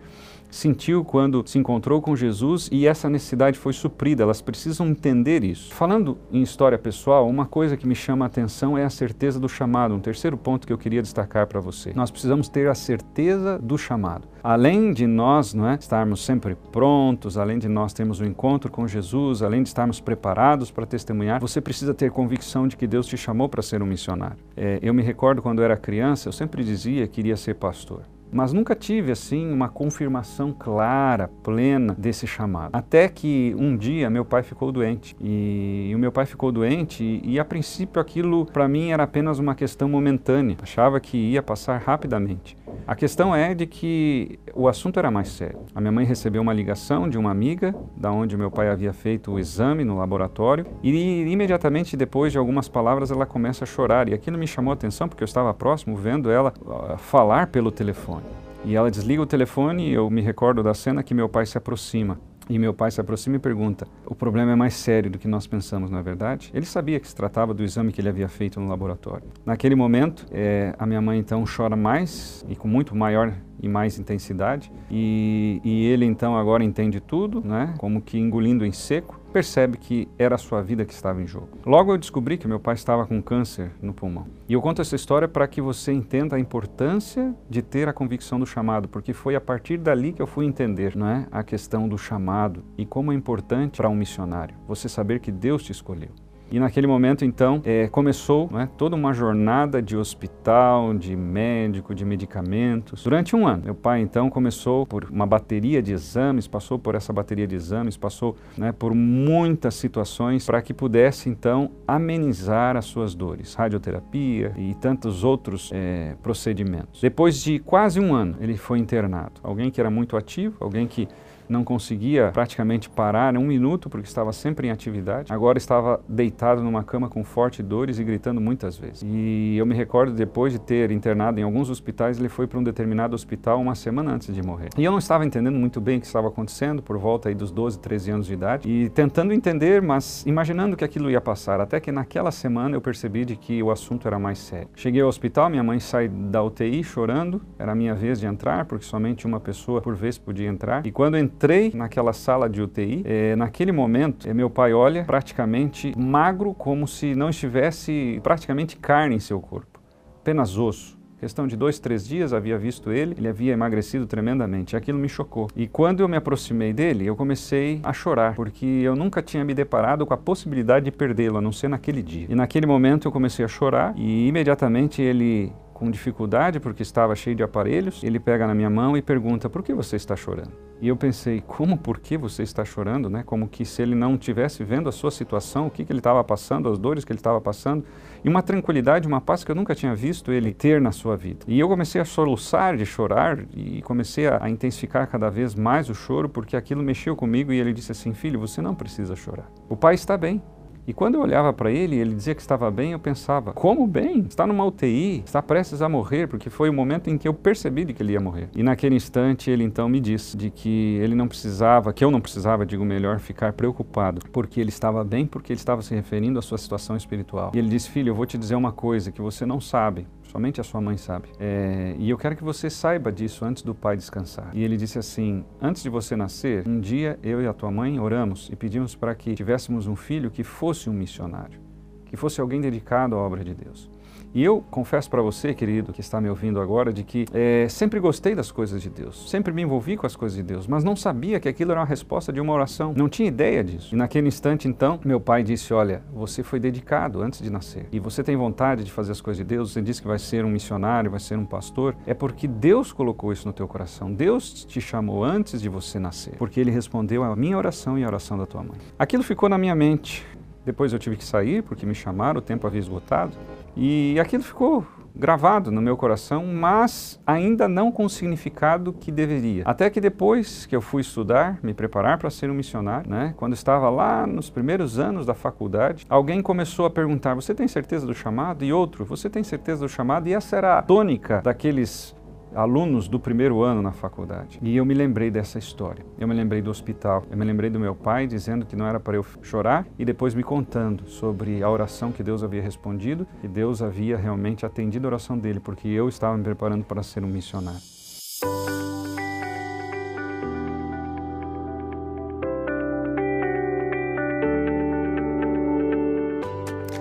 sentiu 0.49 1.03
quando 1.03 1.43
se 1.45 1.57
encontrou 1.57 2.01
com 2.01 2.15
Jesus 2.15 2.69
e 2.71 2.87
essa 2.87 3.09
necessidade 3.09 3.57
foi 3.57 3.73
suprida. 3.73 4.23
Elas 4.23 4.41
precisam 4.41 4.87
entender 4.87 5.43
isso. 5.43 5.73
Falando 5.73 6.17
em 6.31 6.41
história 6.41 6.77
pessoal, 6.77 7.27
uma 7.27 7.45
coisa 7.45 7.77
que 7.77 7.87
me 7.87 7.95
chama 7.95 8.25
a 8.25 8.27
atenção 8.27 8.77
é 8.77 8.83
a 8.83 8.89
certeza 8.89 9.39
do 9.39 9.49
chamado. 9.49 9.93
Um 9.93 9.99
terceiro 9.99 10.37
ponto 10.37 10.65
que 10.65 10.73
eu 10.73 10.77
queria 10.77 11.01
destacar 11.01 11.47
para 11.47 11.59
você. 11.59 11.91
Nós 11.95 12.11
precisamos 12.11 12.49
ter 12.49 12.67
a 12.67 12.75
certeza 12.75 13.59
do 13.59 13.77
chamado. 13.77 14.27
Além 14.43 14.93
de 14.93 15.05
nós 15.05 15.53
não 15.53 15.67
é, 15.67 15.75
estarmos 15.75 16.23
sempre 16.23 16.55
prontos, 16.71 17.37
além 17.37 17.59
de 17.59 17.67
nós 17.67 17.93
termos 17.93 18.21
um 18.21 18.25
encontro 18.25 18.71
com 18.71 18.87
Jesus, 18.87 19.41
além 19.41 19.61
de 19.61 19.69
estarmos 19.69 19.99
preparados 19.99 20.71
para 20.71 20.85
testemunhar, 20.85 21.41
você 21.41 21.59
precisa 21.59 21.93
ter 21.93 22.11
convicção 22.11 22.67
de 22.67 22.77
que 22.77 22.87
Deus 22.87 23.07
te 23.07 23.17
chamou 23.17 23.49
para 23.49 23.61
ser 23.61 23.81
um 23.81 23.85
missionário. 23.85 24.37
É, 24.55 24.79
eu 24.81 24.93
me 24.93 25.03
recordo 25.03 25.41
quando 25.41 25.59
eu 25.59 25.65
era 25.65 25.75
criança, 25.75 26.29
eu 26.29 26.33
sempre 26.33 26.63
dizia 26.63 27.07
que 27.07 27.19
iria 27.19 27.35
ser 27.35 27.55
pastor 27.55 28.03
mas 28.31 28.53
nunca 28.53 28.75
tive 28.75 29.11
assim 29.11 29.51
uma 29.51 29.69
confirmação 29.69 30.51
clara, 30.51 31.29
plena 31.43 31.95
desse 31.97 32.27
chamado. 32.27 32.69
Até 32.73 33.07
que 33.07 33.55
um 33.57 33.75
dia 33.75 34.09
meu 34.09 34.25
pai 34.25 34.43
ficou 34.43 34.71
doente 34.71 35.15
e, 35.19 35.87
e 35.89 35.95
o 35.95 35.99
meu 35.99 36.11
pai 36.11 36.25
ficou 36.25 36.51
doente 36.51 37.03
e, 37.03 37.33
e 37.33 37.39
a 37.39 37.45
princípio 37.45 38.01
aquilo 38.01 38.45
para 38.45 38.67
mim 38.67 38.91
era 38.91 39.03
apenas 39.03 39.39
uma 39.39 39.55
questão 39.55 39.87
momentânea. 39.89 40.57
Achava 40.61 40.99
que 40.99 41.17
ia 41.17 41.41
passar 41.41 41.77
rapidamente. 41.79 42.57
A 42.85 42.95
questão 42.95 43.35
é 43.35 43.53
de 43.53 43.65
que 43.65 44.39
o 44.53 44.67
assunto 44.67 44.97
era 44.97 45.11
mais 45.11 45.27
sério. 45.29 45.59
A 45.75 45.81
minha 45.81 45.91
mãe 45.91 46.05
recebeu 46.05 46.41
uma 46.41 46.53
ligação 46.53 47.09
de 47.09 47.17
uma 47.17 47.29
amiga, 47.29 47.75
da 47.95 48.11
onde 48.11 48.37
meu 48.37 48.49
pai 48.49 48.69
havia 48.69 48.93
feito 48.93 49.31
o 49.31 49.39
exame 49.39 49.83
no 49.83 49.97
laboratório, 49.97 50.65
e 50.81 51.23
imediatamente 51.29 51.97
depois 51.97 52.31
de 52.31 52.37
algumas 52.37 52.69
palavras 52.69 53.11
ela 53.11 53.25
começa 53.25 53.65
a 53.65 53.67
chorar. 53.67 54.07
E 54.07 54.13
aquilo 54.13 54.37
me 54.37 54.47
chamou 54.47 54.71
a 54.71 54.73
atenção 54.73 55.09
porque 55.09 55.23
eu 55.23 55.25
estava 55.25 55.53
próximo 55.53 55.97
vendo 55.97 56.31
ela 56.31 56.53
uh, 56.61 56.97
falar 56.97 57.47
pelo 57.47 57.71
telefone. 57.71 58.16
E 58.65 58.75
ela 58.75 58.91
desliga 58.91 59.21
o 59.21 59.25
telefone 59.25 59.89
e 59.89 59.93
eu 59.93 60.09
me 60.09 60.21
recordo 60.21 60.61
da 60.61 60.73
cena 60.73 61.03
que 61.03 61.13
meu 61.13 61.29
pai 61.29 61.45
se 61.45 61.57
aproxima. 61.57 62.19
E 62.49 62.57
meu 62.57 62.73
pai 62.73 62.89
se 62.91 63.01
aproxima 63.01 63.35
e 63.35 63.39
pergunta: 63.39 63.87
O 64.05 64.15
problema 64.15 64.53
é 64.53 64.55
mais 64.55 64.73
sério 64.73 65.09
do 65.11 65.17
que 65.17 65.27
nós 65.27 65.45
pensamos, 65.45 65.91
não 65.91 65.99
é 65.99 66.03
verdade? 66.03 66.49
Ele 66.53 66.65
sabia 66.65 66.99
que 66.99 67.07
se 67.07 67.15
tratava 67.15 67.53
do 67.53 67.63
exame 67.63 67.91
que 67.91 67.99
ele 67.99 68.09
havia 68.09 68.29
feito 68.29 68.59
no 68.59 68.69
laboratório. 68.69 69.27
Naquele 69.45 69.75
momento, 69.75 70.25
é, 70.31 70.73
a 70.79 70.85
minha 70.85 71.01
mãe 71.01 71.19
então 71.19 71.43
chora 71.45 71.75
mais 71.75 72.45
e 72.47 72.55
com 72.55 72.67
muito 72.67 72.95
maior 72.95 73.33
e 73.61 73.67
mais 73.67 73.97
intensidade. 73.99 74.71
E, 74.89 75.61
e 75.63 75.85
ele 75.85 76.05
então 76.05 76.35
agora 76.35 76.63
entende 76.63 76.99
tudo, 76.99 77.41
né? 77.41 77.73
Como 77.77 78.01
que 78.01 78.17
engolindo 78.17 78.65
em 78.65 78.71
seco 78.71 79.19
percebe 79.31 79.77
que 79.77 80.07
era 80.17 80.33
a 80.33 80.37
sua 80.37 80.63
vida 80.63 80.83
que 80.83 80.93
estava 80.93 81.21
em 81.21 81.27
jogo. 81.27 81.49
Logo 81.65 81.93
eu 81.93 81.97
descobri 81.97 82.37
que 82.37 82.47
meu 82.47 82.59
pai 82.59 82.73
estava 82.73 83.05
com 83.05 83.21
câncer 83.21 83.71
no 83.81 83.93
pulmão. 83.93 84.25
E 84.49 84.53
eu 84.53 84.61
conto 84.61 84.81
essa 84.81 84.95
história 84.95 85.27
para 85.27 85.47
que 85.47 85.61
você 85.61 85.91
entenda 85.91 86.35
a 86.35 86.39
importância 86.39 87.35
de 87.47 87.61
ter 87.61 87.87
a 87.87 87.93
convicção 87.93 88.39
do 88.39 88.47
chamado, 88.47 88.87
porque 88.87 89.13
foi 89.13 89.35
a 89.35 89.41
partir 89.41 89.77
dali 89.77 90.11
que 90.11 90.21
eu 90.21 90.27
fui 90.27 90.45
entender, 90.45 90.95
não 90.95 91.07
é, 91.07 91.27
a 91.31 91.43
questão 91.43 91.87
do 91.87 91.97
chamado 91.97 92.63
e 92.77 92.85
como 92.85 93.11
é 93.11 93.15
importante 93.15 93.77
para 93.77 93.89
um 93.89 93.95
missionário 93.95 94.55
você 94.67 94.89
saber 94.89 95.19
que 95.19 95.31
Deus 95.31 95.63
te 95.63 95.71
escolheu. 95.71 96.09
E 96.49 96.59
naquele 96.59 96.87
momento, 96.87 97.25
então, 97.25 97.61
é, 97.65 97.87
começou 97.87 98.49
né, 98.51 98.69
toda 98.77 98.95
uma 98.95 99.13
jornada 99.13 99.81
de 99.81 99.97
hospital, 99.97 100.93
de 100.93 101.15
médico, 101.15 101.93
de 101.93 102.05
medicamentos. 102.05 103.03
Durante 103.03 103.35
um 103.35 103.45
ano, 103.45 103.63
meu 103.65 103.75
pai, 103.75 104.01
então, 104.01 104.29
começou 104.29 104.85
por 104.85 105.05
uma 105.05 105.25
bateria 105.25 105.81
de 105.81 105.91
exames, 105.91 106.47
passou 106.47 106.79
por 106.79 106.95
essa 106.95 107.11
bateria 107.11 107.45
de 107.45 107.55
exames, 107.55 107.97
passou 107.97 108.35
né, 108.57 108.71
por 108.71 108.93
muitas 108.93 109.75
situações 109.75 110.45
para 110.45 110.61
que 110.61 110.73
pudesse, 110.73 111.29
então, 111.29 111.71
amenizar 111.87 112.77
as 112.77 112.85
suas 112.85 113.13
dores. 113.13 113.53
Radioterapia 113.53 114.53
e 114.57 114.73
tantos 114.75 115.23
outros 115.23 115.69
é, 115.73 116.15
procedimentos. 116.23 117.01
Depois 117.01 117.43
de 117.43 117.59
quase 117.59 117.99
um 117.99 118.13
ano, 118.15 118.37
ele 118.39 118.55
foi 118.55 118.79
internado. 118.79 119.41
Alguém 119.43 119.69
que 119.69 119.81
era 119.81 119.89
muito 119.89 120.15
ativo, 120.15 120.55
alguém 120.59 120.87
que 120.87 121.07
não 121.49 121.63
conseguia 121.63 122.31
praticamente 122.33 122.89
parar 122.89 123.35
um 123.37 123.45
minuto 123.45 123.89
porque 123.89 124.07
estava 124.07 124.31
sempre 124.33 124.67
em 124.67 124.71
atividade. 124.71 125.31
Agora 125.31 125.57
estava 125.57 125.99
deitado 126.07 126.61
numa 126.61 126.83
cama 126.83 127.09
com 127.09 127.23
fortes 127.23 127.65
dores 127.65 127.99
e 127.99 128.03
gritando 128.03 128.39
muitas 128.41 128.77
vezes. 128.77 129.03
E 129.05 129.55
eu 129.57 129.65
me 129.65 129.75
recordo 129.75 130.13
depois 130.13 130.53
de 130.53 130.59
ter 130.59 130.91
internado 130.91 131.39
em 131.39 131.43
alguns 131.43 131.69
hospitais, 131.69 132.19
ele 132.19 132.29
foi 132.29 132.47
para 132.47 132.59
um 132.59 132.63
determinado 132.63 133.15
hospital 133.15 133.59
uma 133.59 133.75
semana 133.75 134.11
antes 134.11 134.33
de 134.33 134.41
morrer. 134.41 134.69
E 134.77 134.83
eu 134.83 134.91
não 134.91 134.99
estava 134.99 135.25
entendendo 135.25 135.55
muito 135.55 135.79
bem 135.79 135.97
o 135.97 136.01
que 136.01 136.07
estava 136.07 136.27
acontecendo 136.27 136.81
por 136.81 136.97
volta 136.97 137.29
aí 137.29 137.35
dos 137.35 137.51
12, 137.51 137.79
13 137.79 138.11
anos 138.11 138.27
de 138.27 138.33
idade 138.33 138.69
e 138.69 138.89
tentando 138.89 139.33
entender, 139.33 139.81
mas 139.81 140.25
imaginando 140.25 140.75
que 140.75 140.83
aquilo 140.83 141.09
ia 141.09 141.21
passar. 141.21 141.59
Até 141.59 141.79
que 141.79 141.91
naquela 141.91 142.31
semana 142.31 142.75
eu 142.75 142.81
percebi 142.81 143.25
de 143.25 143.35
que 143.35 143.61
o 143.61 143.71
assunto 143.71 144.07
era 144.07 144.19
mais 144.19 144.39
sério. 144.39 144.69
Cheguei 144.75 145.01
ao 145.01 145.09
hospital, 145.09 145.49
minha 145.49 145.63
mãe 145.63 145.79
sai 145.79 146.07
da 146.07 146.43
UTI 146.43 146.83
chorando. 146.83 147.41
Era 147.57 147.71
a 147.71 147.75
minha 147.75 147.95
vez 147.95 148.19
de 148.19 148.25
entrar 148.25 148.65
porque 148.65 148.85
somente 148.85 149.25
uma 149.25 149.39
pessoa 149.39 149.81
por 149.81 149.95
vez 149.95 150.17
podia 150.17 150.47
entrar. 150.47 150.85
E 150.85 150.91
quando 150.91 151.17
entrei 151.17 151.36
naquela 151.73 152.13
sala 152.13 152.49
de 152.49 152.61
UTI, 152.61 153.03
é, 153.05 153.35
naquele 153.35 153.71
momento, 153.71 154.29
é, 154.29 154.33
meu 154.33 154.49
pai 154.49 154.73
olha 154.73 155.03
praticamente 155.03 155.93
magro, 155.97 156.53
como 156.53 156.87
se 156.87 157.15
não 157.15 157.29
estivesse 157.29 158.19
praticamente 158.23 158.77
carne 158.77 159.15
em 159.15 159.19
seu 159.19 159.39
corpo, 159.39 159.79
apenas 160.19 160.57
osso. 160.57 160.97
Questão 161.19 161.47
de 161.47 161.57
dois, 161.57 161.79
três 161.79 162.07
dias 162.07 162.31
havia 162.31 162.59
visto 162.59 162.91
ele, 162.91 163.15
ele 163.17 163.27
havia 163.27 163.51
emagrecido 163.51 164.05
tremendamente. 164.05 164.77
Aquilo 164.77 164.99
me 164.99 165.09
chocou. 165.09 165.47
E 165.55 165.67
quando 165.67 166.01
eu 166.01 166.07
me 166.07 166.15
aproximei 166.15 166.71
dele, 166.71 167.07
eu 167.07 167.15
comecei 167.15 167.79
a 167.81 167.91
chorar, 167.91 168.35
porque 168.35 168.65
eu 168.65 168.95
nunca 168.95 169.19
tinha 169.19 169.43
me 169.43 169.55
deparado 169.55 170.05
com 170.05 170.13
a 170.13 170.17
possibilidade 170.17 170.85
de 170.85 170.91
perdê-lo, 170.91 171.39
a 171.39 171.41
não 171.41 171.51
ser 171.51 171.69
naquele 171.69 172.03
dia. 172.03 172.27
E 172.29 172.35
naquele 172.35 172.67
momento 172.67 173.07
eu 173.07 173.11
comecei 173.11 173.43
a 173.43 173.47
chorar 173.47 173.95
e 173.97 174.27
imediatamente 174.27 175.01
ele 175.01 175.51
com 175.77 175.91
dificuldade 175.91 176.59
porque 176.59 176.81
estava 176.81 177.15
cheio 177.15 177.35
de 177.35 177.43
aparelhos. 177.43 178.03
Ele 178.03 178.19
pega 178.19 178.47
na 178.47 178.55
minha 178.55 178.69
mão 178.69 178.97
e 178.97 179.01
pergunta: 179.01 179.47
Por 179.47 179.61
que 179.61 179.75
você 179.75 179.95
está 179.95 180.15
chorando? 180.15 180.51
E 180.81 180.87
eu 180.87 180.97
pensei: 180.97 181.39
Como 181.45 181.77
por 181.77 181.99
que 181.99 182.17
você 182.17 182.41
está 182.41 182.65
chorando? 182.65 183.11
Né? 183.11 183.21
Como 183.23 183.47
que 183.47 183.63
se 183.63 183.83
ele 183.83 183.93
não 183.93 184.17
tivesse 184.17 184.63
vendo 184.63 184.89
a 184.89 184.91
sua 184.91 185.11
situação, 185.11 185.67
o 185.67 185.69
que, 185.69 185.85
que 185.85 185.91
ele 185.91 185.99
estava 185.99 186.23
passando, 186.23 186.67
as 186.67 186.79
dores 186.79 187.05
que 187.05 187.11
ele 187.11 187.19
estava 187.19 187.39
passando, 187.39 187.85
e 188.23 188.27
uma 188.27 188.41
tranquilidade, 188.41 189.07
uma 189.07 189.21
paz 189.21 189.43
que 189.43 189.51
eu 189.51 189.55
nunca 189.55 189.75
tinha 189.75 189.93
visto 189.93 190.31
ele 190.31 190.51
ter 190.51 190.81
na 190.81 190.91
sua 190.91 191.15
vida. 191.15 191.45
E 191.47 191.59
eu 191.59 191.69
comecei 191.69 192.01
a 192.01 192.05
soluçar 192.05 192.75
de 192.75 192.85
chorar 192.85 193.45
e 193.55 193.81
comecei 193.83 194.27
a, 194.27 194.43
a 194.43 194.49
intensificar 194.49 195.07
cada 195.07 195.29
vez 195.29 195.53
mais 195.53 195.89
o 195.89 195.93
choro 195.93 196.27
porque 196.27 196.57
aquilo 196.57 196.81
mexeu 196.81 197.15
comigo 197.15 197.53
e 197.53 197.59
ele 197.59 197.71
disse 197.71 197.91
assim: 197.91 198.15
Filho, 198.15 198.39
você 198.39 198.63
não 198.63 198.73
precisa 198.73 199.15
chorar. 199.15 199.47
O 199.69 199.77
pai 199.77 199.93
está 199.93 200.17
bem. 200.17 200.41
E 200.87 200.93
quando 200.93 201.15
eu 201.15 201.21
olhava 201.21 201.51
para 201.51 201.69
ele, 201.69 201.97
ele 201.97 202.15
dizia 202.15 202.33
que 202.33 202.39
estava 202.39 202.71
bem, 202.71 202.93
eu 202.93 202.99
pensava: 202.99 203.51
como 203.51 203.85
bem? 203.85 204.19
Está 204.21 204.47
numa 204.47 204.63
UTI, 204.63 205.21
está 205.25 205.41
prestes 205.41 205.81
a 205.81 205.89
morrer, 205.89 206.27
porque 206.27 206.49
foi 206.49 206.69
o 206.69 206.73
momento 206.73 207.09
em 207.09 207.17
que 207.17 207.27
eu 207.27 207.33
percebi 207.33 207.83
de 207.83 207.93
que 207.93 208.01
ele 208.01 208.13
ia 208.13 208.21
morrer. 208.21 208.47
E 208.55 208.63
naquele 208.63 208.95
instante 208.95 209.51
ele 209.51 209.65
então 209.65 209.89
me 209.89 209.99
disse 209.99 210.37
de 210.37 210.49
que 210.49 210.97
ele 211.01 211.13
não 211.13 211.27
precisava, 211.27 211.91
que 211.91 212.05
eu 212.05 212.09
não 212.09 212.21
precisava, 212.21 212.65
digo 212.65 212.85
melhor, 212.85 213.19
ficar 213.19 213.51
preocupado, 213.51 214.21
porque 214.31 214.61
ele 214.61 214.69
estava 214.69 215.03
bem, 215.03 215.25
porque 215.25 215.51
ele 215.51 215.59
estava 215.59 215.81
se 215.81 215.93
referindo 215.93 216.39
à 216.39 216.41
sua 216.41 216.57
situação 216.57 216.95
espiritual. 216.95 217.51
E 217.53 217.59
ele 217.59 217.67
disse: 217.67 217.89
Filho, 217.89 218.11
eu 218.11 218.15
vou 218.15 218.25
te 218.25 218.37
dizer 218.37 218.55
uma 218.55 218.71
coisa 218.71 219.11
que 219.11 219.21
você 219.21 219.45
não 219.45 219.59
sabe. 219.59 220.07
Somente 220.37 220.61
a 220.61 220.63
sua 220.63 220.79
mãe 220.79 220.97
sabe. 220.97 221.29
É, 221.39 221.95
e 221.97 222.11
eu 222.11 222.15
quero 222.15 222.35
que 222.35 222.43
você 222.43 222.69
saiba 222.69 223.11
disso 223.11 223.43
antes 223.43 223.63
do 223.63 223.73
pai 223.73 223.97
descansar. 223.97 224.51
E 224.53 224.63
ele 224.63 224.77
disse 224.77 224.99
assim: 224.99 225.43
Antes 225.59 225.81
de 225.81 225.89
você 225.89 226.15
nascer, 226.15 226.63
um 226.67 226.79
dia 226.79 227.17
eu 227.23 227.41
e 227.41 227.47
a 227.47 227.53
tua 227.53 227.71
mãe 227.71 227.99
oramos 227.99 228.47
e 228.53 228.55
pedimos 228.55 228.93
para 228.93 229.15
que 229.15 229.33
tivéssemos 229.33 229.87
um 229.87 229.95
filho 229.95 230.29
que 230.29 230.43
fosse 230.43 230.91
um 230.91 230.93
missionário, 230.93 231.59
que 232.05 232.15
fosse 232.15 232.39
alguém 232.39 232.61
dedicado 232.61 233.15
à 233.15 233.17
obra 233.17 233.43
de 233.43 233.55
Deus. 233.55 233.89
E 234.33 234.43
eu 234.43 234.63
confesso 234.69 235.09
para 235.09 235.21
você, 235.21 235.53
querido, 235.53 235.93
que 235.93 236.01
está 236.01 236.19
me 236.21 236.29
ouvindo 236.29 236.59
agora, 236.59 236.91
de 236.91 237.03
que 237.03 237.25
é, 237.33 237.67
sempre 237.69 237.99
gostei 237.99 238.35
das 238.35 238.51
coisas 238.51 238.81
de 238.81 238.89
Deus, 238.89 239.29
sempre 239.29 239.53
me 239.53 239.61
envolvi 239.61 239.97
com 239.97 240.05
as 240.05 240.15
coisas 240.15 240.37
de 240.37 240.43
Deus, 240.43 240.67
mas 240.67 240.83
não 240.83 240.95
sabia 240.95 241.39
que 241.39 241.49
aquilo 241.49 241.71
era 241.71 241.79
uma 241.79 241.85
resposta 241.85 242.31
de 242.31 242.39
uma 242.39 242.53
oração, 242.53 242.93
não 242.95 243.09
tinha 243.09 243.27
ideia 243.27 243.63
disso. 243.63 243.95
E 243.95 243.97
naquele 243.97 244.27
instante, 244.27 244.67
então, 244.67 244.99
meu 245.03 245.19
pai 245.19 245.43
disse: 245.43 245.73
Olha, 245.73 246.03
você 246.13 246.43
foi 246.43 246.59
dedicado 246.59 247.21
antes 247.21 247.41
de 247.41 247.49
nascer 247.49 247.87
e 247.91 247.99
você 247.99 248.23
tem 248.23 248.35
vontade 248.35 248.83
de 248.83 248.91
fazer 248.91 249.11
as 249.11 249.21
coisas 249.21 249.37
de 249.37 249.43
Deus, 249.43 249.71
você 249.71 249.81
disse 249.81 250.01
que 250.01 250.07
vai 250.07 250.19
ser 250.19 250.45
um 250.45 250.49
missionário, 250.49 251.09
vai 251.09 251.19
ser 251.19 251.37
um 251.37 251.45
pastor, 251.45 251.95
é 252.05 252.13
porque 252.13 252.47
Deus 252.47 252.91
colocou 252.91 253.31
isso 253.31 253.47
no 253.47 253.53
teu 253.53 253.67
coração, 253.67 254.11
Deus 254.11 254.65
te 254.65 254.79
chamou 254.81 255.23
antes 255.23 255.61
de 255.61 255.69
você 255.69 255.99
nascer, 255.99 256.35
porque 256.37 256.59
Ele 256.59 256.71
respondeu 256.71 257.23
à 257.23 257.35
minha 257.35 257.57
oração 257.57 257.97
e 257.97 258.03
à 258.03 258.07
oração 258.07 258.37
da 258.37 258.45
tua 258.45 258.61
mãe. 258.61 258.77
Aquilo 258.99 259.23
ficou 259.23 259.49
na 259.49 259.57
minha 259.57 259.75
mente. 259.75 260.25
Depois 260.65 260.91
eu 260.91 260.99
tive 260.99 261.15
que 261.15 261.23
sair 261.23 261.63
porque 261.63 261.85
me 261.85 261.95
chamaram, 261.95 262.39
o 262.39 262.41
tempo 262.41 262.67
havia 262.67 262.81
esgotado. 262.81 263.37
E 263.79 264.19
aquilo 264.19 264.41
ficou 264.41 264.83
gravado 265.15 265.71
no 265.71 265.81
meu 265.81 265.95
coração, 265.95 266.45
mas 266.45 267.19
ainda 267.25 267.67
não 267.67 267.91
com 267.91 268.05
o 268.05 268.09
significado 268.09 268.93
que 268.93 269.11
deveria. 269.11 269.63
Até 269.65 269.89
que 269.89 269.99
depois 269.99 270.65
que 270.65 270.75
eu 270.75 270.81
fui 270.81 271.01
estudar, 271.01 271.59
me 271.61 271.73
preparar 271.73 272.17
para 272.17 272.29
ser 272.29 272.49
um 272.49 272.53
missionário, 272.53 273.09
né? 273.09 273.33
Quando 273.37 273.53
estava 273.53 273.89
lá 273.89 274.25
nos 274.27 274.49
primeiros 274.49 274.97
anos 274.97 275.25
da 275.25 275.33
faculdade, 275.33 276.05
alguém 276.09 276.41
começou 276.41 276.85
a 276.85 276.89
perguntar: 276.89 277.33
"Você 277.35 277.53
tem 277.53 277.67
certeza 277.67 278.05
do 278.05 278.13
chamado?" 278.13 278.63
E 278.63 278.73
outro: 278.73 279.05
"Você 279.05 279.29
tem 279.29 279.43
certeza 279.43 279.81
do 279.81 279.89
chamado?" 279.89 280.27
E 280.27 280.33
essa 280.33 280.55
era 280.55 280.79
a 280.79 280.81
tônica 280.81 281.41
daqueles 281.43 282.15
alunos 282.57 283.07
do 283.07 283.19
primeiro 283.19 283.61
ano 283.61 283.81
na 283.81 283.91
faculdade. 283.91 284.57
E 284.63 284.75
eu 284.75 284.83
me 284.83 284.95
lembrei 284.95 285.29
dessa 285.29 285.59
história. 285.59 286.03
Eu 286.17 286.27
me 286.27 286.33
lembrei 286.33 286.61
do 286.61 286.71
hospital. 286.71 287.23
Eu 287.29 287.37
me 287.37 287.45
lembrei 287.45 287.69
do 287.69 287.79
meu 287.79 287.93
pai 287.93 288.25
dizendo 288.25 288.65
que 288.65 288.75
não 288.75 288.87
era 288.87 288.99
para 288.99 289.15
eu 289.15 289.25
chorar 289.43 289.85
e 289.99 290.03
depois 290.03 290.33
me 290.33 290.41
contando 290.41 291.07
sobre 291.07 291.61
a 291.61 291.69
oração 291.69 292.11
que 292.11 292.23
Deus 292.23 292.43
havia 292.43 292.61
respondido 292.61 293.27
e 293.43 293.47
Deus 293.47 293.81
havia 293.81 294.17
realmente 294.17 294.65
atendido 294.65 295.05
a 295.05 295.09
oração 295.09 295.37
dele, 295.37 295.59
porque 295.59 295.87
eu 295.87 296.09
estava 296.09 296.35
me 296.35 296.43
preparando 296.43 296.83
para 296.83 297.03
ser 297.03 297.23
um 297.23 297.27
missionário. 297.27 297.96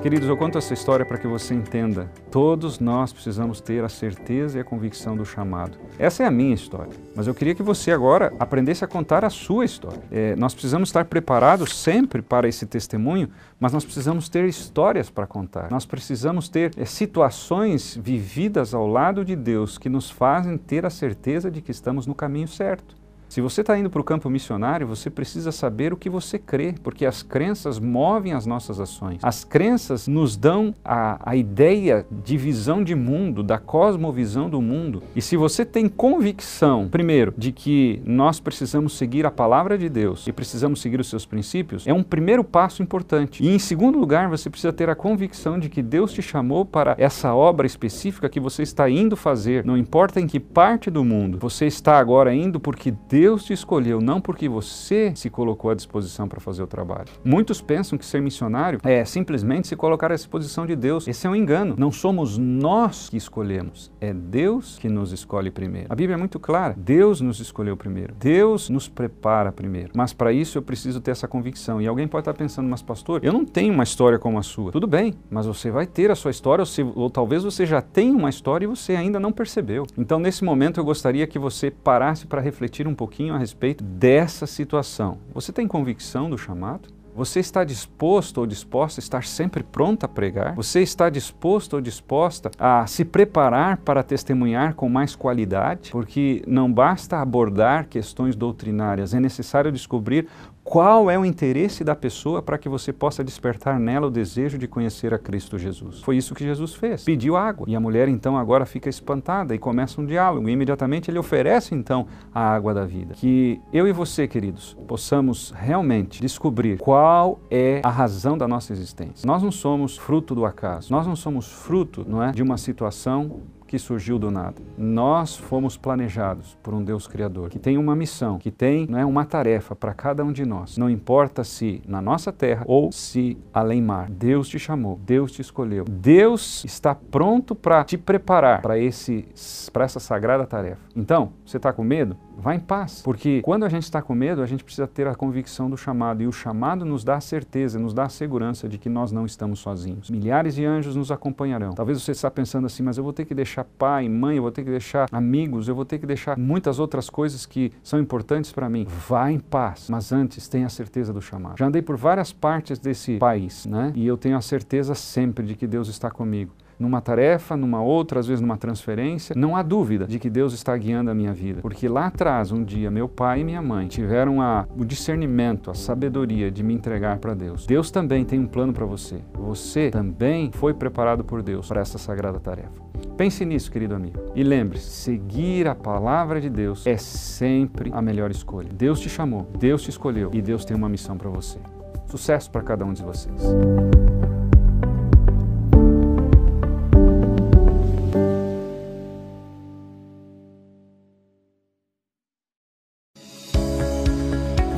Queridos, 0.07 0.29
eu 0.29 0.37
conto 0.37 0.57
essa 0.57 0.73
história 0.73 1.05
para 1.05 1.19
que 1.19 1.27
você 1.27 1.53
entenda. 1.53 2.09
Todos 2.31 2.79
nós 2.79 3.13
precisamos 3.13 3.61
ter 3.61 3.83
a 3.83 3.89
certeza 3.89 4.57
e 4.57 4.61
a 4.61 4.65
convicção 4.65 5.17
do 5.17 5.25
chamado. 5.25 5.77
Essa 5.99 6.23
é 6.23 6.27
a 6.27 6.31
minha 6.31 6.55
história, 6.55 6.93
mas 7.17 7.27
eu 7.27 7.35
queria 7.35 7.57
que 7.57 7.63
você 7.65 7.91
agora 7.91 8.33
aprendesse 8.39 8.85
a 8.85 8.87
contar 8.87 9.25
a 9.25 9.31
sua 9.31 9.65
história. 9.65 10.01
É, 10.13 10.37
nós 10.37 10.55
precisamos 10.55 10.91
estar 10.91 11.07
preparados 11.07 11.77
sempre 11.77 12.23
para 12.23 12.47
esse 12.47 12.67
testemunho, 12.67 13.29
mas 13.59 13.73
nós 13.73 13.85
precisamos 13.85 14.29
ter 14.29 14.45
histórias 14.45 15.11
para 15.11 15.27
contar. 15.27 15.73
Nós 15.73 15.85
precisamos 15.85 16.49
ter 16.49 16.71
é, 16.77 16.85
situações 16.85 17.99
vividas 18.01 18.75
ao 18.75 18.87
lado 18.87 19.25
de 19.25 19.35
Deus 19.35 19.77
que 19.77 19.89
nos 19.89 20.09
fazem 20.09 20.57
ter 20.57 20.87
a 20.87 20.91
certeza 20.91 21.51
de 21.51 21.61
que 21.61 21.73
estamos 21.73 22.07
no 22.07 22.15
caminho 22.15 22.47
certo. 22.47 22.95
Se 23.29 23.41
você 23.41 23.61
está 23.61 23.79
indo 23.79 23.91
para 23.91 24.01
o 24.01 24.05
campo 24.05 24.31
missionário, 24.31 24.87
você 24.87 25.11
precisa 25.11 25.51
saber 25.51 25.93
o 25.93 25.97
que 25.97 26.09
você 26.09 26.39
crê, 26.39 26.75
porque 26.83 27.05
as 27.05 27.23
crenças 27.23 27.79
movem 27.79 28.33
as 28.33 28.47
nossas 28.47 28.81
ações. 28.81 29.19
As 29.23 29.45
crenças 29.45 30.07
nos 30.07 30.37
dão 30.37 30.75
a, 30.85 31.19
a 31.31 31.37
ideia 31.37 32.07
de 32.11 32.37
visão 32.37 32.83
de 32.83 32.95
mundo, 32.95 33.43
da 33.43 33.59
cosmovisão 33.59 34.49
do 34.49 34.63
mundo. 34.63 35.03
E 35.15 35.21
se 35.21 35.37
você 35.37 35.65
tem 35.65 35.89
convicção, 35.89 36.89
primeiro, 36.89 37.35
de 37.37 37.53
que 37.53 38.01
nós 38.07 38.41
precisamos 38.41 38.97
seguir 38.97 39.27
a 39.27 39.31
palavra 39.31 39.77
de 39.77 39.89
Deus 39.89 40.27
e 40.27 40.33
precisamos 40.33 40.81
seguir 40.81 41.01
os 41.01 41.11
seus 41.11 41.27
princípios, 41.27 41.87
é 41.87 41.93
um 41.93 42.03
primeiro 42.03 42.45
passo 42.45 42.83
importante. 42.83 43.43
E 43.43 43.49
em 43.49 43.59
segundo 43.59 43.99
lugar, 43.99 44.29
você 44.29 44.49
precisa 44.49 44.73
ter 44.73 44.89
a 44.89 44.95
convicção 44.95 45.59
de 45.59 45.69
que 45.69 45.83
Deus 45.83 46.13
te 46.13 46.23
chamou 46.23 46.65
para 46.65 46.95
essa 46.97 47.35
obra 47.35 47.67
específica 47.67 48.29
que 48.29 48.41
você 48.41 48.63
está 48.63 48.89
indo 48.89 49.17
fazer, 49.17 49.65
não 49.65 49.77
importa 49.77 50.21
em 50.21 50.27
que 50.27 50.39
parte 50.39 50.91
do 50.91 51.05
mundo. 51.05 51.39
Você 51.41 51.67
está 51.67 51.99
agora 51.99 52.33
indo 52.33 52.61
porque 52.61 52.95
Deus 53.09 53.16
Deus 53.19 53.45
te 53.45 53.55
escolheu, 53.55 53.99
não 53.99 54.21
porque 54.21 54.47
você 54.47 55.11
se 55.17 55.31
colocou 55.31 55.71
à 55.71 55.75
disposição 55.75 56.29
para 56.29 56.39
fazer 56.39 56.63
o 56.63 56.67
trabalho. 56.67 57.07
Muitos 57.25 57.63
pensam 57.63 57.97
que 57.97 58.05
ser 58.05 58.21
missionário 58.21 58.79
é 58.85 59.03
simplesmente 59.07 59.69
se 59.69 59.75
colocar 59.75 60.13
à 60.13 60.15
disposição 60.15 60.67
de 60.67 60.77
Deus. 60.77 61.09
Esse 61.09 61.27
é 61.27 61.31
um 61.31 61.35
engano. 61.35 61.75
Não 61.79 61.91
somos 61.91 62.37
nós 62.37 63.09
que 63.09 63.17
escolhemos, 63.17 63.91
é 64.03 64.13
Deus 64.13 64.79
que 64.79 64.91
nos 64.91 65.13
escolhe 65.13 65.51
primeiro. 65.51 65.87
A 65.89 65.95
Bíblia 65.95 66.17
é 66.17 66.19
muito 66.19 66.39
clara: 66.39 66.75
Deus 66.77 67.23
nos 67.23 67.41
escolheu 67.41 67.75
primeiro, 67.75 68.15
Deus 68.21 68.69
nos 68.69 68.87
prepara 68.87 69.51
primeiro. 69.51 69.93
Mas 69.97 70.13
para 70.13 70.31
isso 70.31 70.59
eu 70.59 70.63
preciso 70.63 71.01
ter 71.01 71.13
essa 71.13 71.27
convicção. 71.27 71.81
E 71.81 71.87
alguém 71.87 72.07
pode 72.07 72.21
estar 72.21 72.35
pensando, 72.35 72.69
mas 72.69 72.83
pastor, 72.83 73.25
eu 73.25 73.33
não 73.33 73.47
tenho 73.47 73.73
uma 73.73 73.85
história 73.85 74.19
como 74.19 74.39
a 74.39 74.43
sua. 74.43 74.73
Tudo 74.73 74.87
bem, 74.87 75.15
mas 75.31 75.47
você 75.47 75.71
vai 75.71 75.87
ter 75.87 76.11
a 76.11 76.15
sua 76.15 76.31
história, 76.31 76.61
ou, 76.61 76.67
se, 76.67 76.83
ou 76.83 77.09
talvez 77.09 77.45
você 77.45 77.65
já 77.65 77.81
tenha 77.81 78.15
uma 78.15 78.29
história 78.29 78.67
e 78.67 78.69
você 78.69 78.95
ainda 78.95 79.19
não 79.19 79.33
percebeu. 79.33 79.87
Então, 79.97 80.19
nesse 80.19 80.45
momento, 80.45 80.79
eu 80.79 80.85
gostaria 80.85 81.27
que 81.27 81.39
você 81.39 81.71
parasse 81.71 82.27
para 82.27 82.43
refletir 82.43 82.87
um 82.87 82.95
pouco 82.95 83.06
pouquinho 83.07 83.35
a 83.35 83.39
respeito 83.39 83.85
dessa 83.85 84.49
situação. 84.49 85.19
Você 85.33 85.53
tem 85.53 85.69
convicção 85.69 86.29
do 86.29 86.37
chamado? 86.37 86.89
Você 87.15 87.41
está 87.41 87.65
disposto 87.65 88.39
ou 88.39 88.47
disposta 88.47 89.01
a 89.01 89.03
estar 89.03 89.25
sempre 89.25 89.63
pronta 89.63 90.05
a 90.05 90.09
pregar? 90.09 90.55
Você 90.55 90.83
está 90.83 91.09
disposto 91.09 91.75
ou 91.75 91.81
disposta 91.81 92.51
a 92.59 92.87
se 92.87 93.07
preparar 93.07 93.79
para 93.79 94.03
testemunhar 94.03 94.75
com 94.75 94.89
mais 94.89 95.17
qualidade? 95.17 95.93
Porque 95.93 96.43
não 96.47 96.71
basta 96.71 97.17
abordar 97.17 97.87
questões 97.89 98.37
doutrinárias, 98.37 99.15
é 99.15 99.21
necessário 99.21 99.73
descobrir 99.73 100.29
qual 100.67 101.09
é 101.09 101.17
o 101.17 101.25
interesse 101.25 101.85
da 101.85 101.95
pessoa 101.95 102.43
para 102.43 102.59
que 102.59 102.69
você 102.69 102.93
possa 102.93 103.23
despertar 103.23 103.79
nela 103.79 104.09
o 104.09 104.11
desejo 104.11 104.59
de 104.59 104.67
conhecer 104.67 105.15
a 105.15 105.19
Cristo 105.19 105.57
Jesus. 105.57 106.01
Foi 106.01 106.17
isso 106.17 106.35
que 106.35 106.43
Jesus 106.43 106.75
fez. 106.75 107.05
Pediu 107.05 107.37
água. 107.37 107.67
E 107.71 107.77
a 107.77 107.79
mulher 107.79 108.09
então 108.09 108.37
agora 108.37 108.67
fica 108.67 108.89
espantada 108.89 109.55
e 109.55 109.61
começa 109.61 110.01
um 110.01 110.05
diálogo. 110.05 110.49
E 110.49 110.53
imediatamente 110.53 111.09
ele 111.09 111.21
oferece 111.21 111.73
então 111.73 112.09
a 112.35 112.41
água 112.41 112.75
da 112.75 112.85
vida. 112.85 113.15
Que 113.15 113.61
eu 113.73 113.87
e 113.87 113.93
você, 113.93 114.27
queridos, 114.27 114.77
possamos 114.89 115.55
realmente 115.57 116.21
descobrir 116.21 116.79
qual 116.79 117.39
é 117.49 117.81
a 117.85 117.91
razão 117.91 118.37
da 118.37 118.49
nossa 118.49 118.73
existência. 118.73 119.25
Nós 119.25 119.45
não 119.45 119.53
somos 119.53 119.97
fruto 119.97 120.35
do 120.35 120.45
acaso. 120.45 120.91
Nós 120.91 121.07
não 121.07 121.15
somos 121.15 121.47
fruto, 121.47 122.05
não 122.05 122.21
é, 122.21 122.33
de 122.33 122.43
uma 122.43 122.59
situação 122.59 123.43
que 123.67 123.79
surgiu 123.79 124.19
do 124.19 124.31
nada. 124.31 124.57
Nós 124.77 125.37
fomos 125.37 125.77
planejados 125.77 126.57
por 126.63 126.75
um 126.75 126.83
Deus 126.83 127.07
Criador, 127.07 127.51
que 127.51 127.59
tem 127.59 127.77
uma 127.77 127.97
missão, 127.97 128.39
que 128.39 128.51
tem 128.51 128.87
né, 128.87 129.05
uma 129.05 129.25
tarefa 129.25 129.75
para 129.75 129.93
cada 129.93 130.25
um 130.25 130.33
de 130.33 130.45
nós. 130.45 130.79
Não 130.79 130.89
importa 130.89 131.43
se 131.45 131.83
na 131.87 132.01
nossa 132.01 132.33
terra 132.33 132.65
ou 132.67 132.93
se 132.93 133.37
além 133.53 133.83
mar. 133.83 134.09
Deus 134.11 134.49
te 134.49 134.59
chamou, 134.59 135.01
Deus 135.05 135.33
te 135.33 135.41
escolheu. 135.41 135.85
Deus 135.85 136.65
está 136.65 136.95
pronto 136.95 137.55
para 137.55 137.85
te 137.85 137.99
preparar 137.99 138.63
para 138.63 138.79
essa 138.79 140.01
sagrada 140.01 140.47
tarefa. 140.47 140.81
Então, 140.95 141.33
você 141.45 141.57
está 141.57 141.73
com 141.73 141.83
medo? 141.85 142.17
Vá 142.39 142.55
em 142.55 142.61
paz, 142.61 143.01
porque 143.03 143.41
quando 143.43 143.65
a 143.65 143.69
gente 143.69 143.85
está 143.85 144.03
com 144.03 144.15
medo, 144.15 144.43
a 144.43 144.47
gente 144.47 144.63
precisa 144.63 144.87
ter 144.87 145.07
a 145.07 145.15
convicção 145.15 145.71
do 145.71 145.77
chamado, 145.77 146.23
e 146.23 146.27
o 146.27 146.33
chamado 146.33 146.85
nos 146.85 147.03
dá 147.03 147.17
a 147.17 147.21
certeza, 147.21 147.79
nos 147.79 147.95
dá 147.95 148.05
a 148.05 148.09
segurança 148.11 148.69
de 148.69 148.77
que 148.77 148.91
nós 148.91 149.11
não 149.11 149.25
estamos 149.25 149.59
sozinhos. 149.59 150.11
Milhares 150.11 150.55
de 150.55 150.65
anjos 150.65 150.95
nos 150.95 151.11
acompanharão. 151.11 151.73
Talvez 151.73 152.03
você 152.03 152.13
está 152.13 152.31
pensando 152.31 152.67
assim, 152.67 152.83
mas 152.83 152.99
eu 152.99 153.05
vou 153.05 153.13
ter 153.13 153.25
que 153.25 153.35
deixar 153.35 153.56
pai, 153.65 154.09
mãe, 154.09 154.37
eu 154.37 154.43
vou 154.43 154.53
ter 154.53 154.65
que 154.65 154.71
deixar 154.71 155.09
amigos, 155.13 155.69
eu 155.69 155.75
vou 155.75 155.85
ter 155.85 155.99
que 155.99 156.07
deixar 156.07 156.39
muitas 156.39 156.79
outras 156.79 157.09
coisas 157.11 157.47
que 157.47 157.73
são 157.83 157.99
importantes 157.99 158.53
para 158.53 158.69
mim. 158.69 158.87
Vá 159.09 159.31
em 159.31 159.39
paz, 159.39 159.89
mas 159.91 160.13
antes 160.13 160.49
tenha 160.49 160.69
certeza 160.69 161.13
do 161.13 161.23
chamado. 161.23 161.59
Já 161.59 161.67
andei 161.67 161.83
por 161.83 161.97
várias 161.97 162.33
partes 162.33 162.79
desse 162.79 163.19
país, 163.19 163.67
né? 163.67 163.93
E 163.95 164.07
eu 164.07 164.17
tenho 164.17 164.37
a 164.37 164.41
certeza 164.41 164.95
sempre 164.95 165.47
de 165.47 165.55
que 165.55 165.67
Deus 165.67 165.89
está 165.89 166.11
comigo 166.11 166.53
numa 166.79 167.01
tarefa, 167.01 167.57
numa 167.57 167.83
outra, 167.83 168.21
às 168.21 168.27
vezes 168.27 168.41
numa 168.41 168.57
transferência, 168.57 169.35
não 169.37 169.57
há 169.57 169.63
dúvida 169.63 170.07
de 170.07 170.19
que 170.19 170.31
Deus 170.31 170.53
está 170.53 170.77
guiando 170.77 171.11
a 171.11 171.15
minha 171.15 171.33
vida. 171.33 171.61
Porque 171.61 171.89
lá 171.89 172.07
atrás, 172.07 172.53
um 172.53 172.63
dia, 172.63 172.91
meu 172.91 173.09
pai 173.09 173.41
e 173.41 173.45
minha 173.45 173.63
mãe 173.63 173.89
tiveram 173.89 174.41
a, 174.41 174.67
o 174.77 174.85
discernimento, 174.85 175.71
a 175.71 175.75
sabedoria 175.75 176.51
de 176.51 176.63
me 176.63 176.75
entregar 176.75 177.19
para 177.19 177.35
Deus. 177.35 177.67
Deus 177.67 177.91
também 177.91 178.25
tem 178.25 178.39
um 178.39 178.47
plano 178.47 178.73
para 178.73 178.85
você. 178.85 179.21
Você 179.35 179.91
também 179.91 180.51
foi 180.53 180.75
preparado 180.75 181.25
por 181.25 181.43
Deus 181.43 181.69
para 181.69 181.81
essa 181.81 181.99
sagrada 181.99 182.39
tarefa. 182.39 182.87
Pense 183.17 183.45
nisso, 183.45 183.71
querido 183.71 183.95
amigo. 183.95 184.19
E 184.35 184.43
lembre-se, 184.43 184.91
seguir 184.91 185.67
a 185.67 185.75
palavra 185.75 186.41
de 186.41 186.51
Deus 186.51 186.87
é 186.87 186.97
sempre 186.97 187.91
a 187.93 188.03
melhor 188.03 188.31
escolha. 188.31 188.69
Deus 188.73 189.01
te 189.01 189.09
chamou, 189.09 189.49
Deus 189.59 189.83
te 189.83 189.91
escolheu 189.91 190.31
e 190.33 190.43
Deus 190.43 190.65
tem 190.65 190.77
uma 190.77 190.89
missão 190.89 191.17
para 191.17 191.31
você. 191.31 191.59
Sucesso 192.07 192.51
para 192.51 192.63
cada 192.63 192.85
um 192.85 192.93
de 192.93 193.03
vocês. 193.03 193.43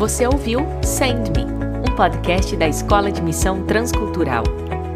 Você 0.09 0.27
ouviu 0.27 0.61
Send 0.83 1.33
Me, 1.37 1.45
um 1.87 1.95
podcast 1.95 2.57
da 2.57 2.67
Escola 2.67 3.13
de 3.13 3.21
Missão 3.21 3.67
Transcultural. 3.67 4.43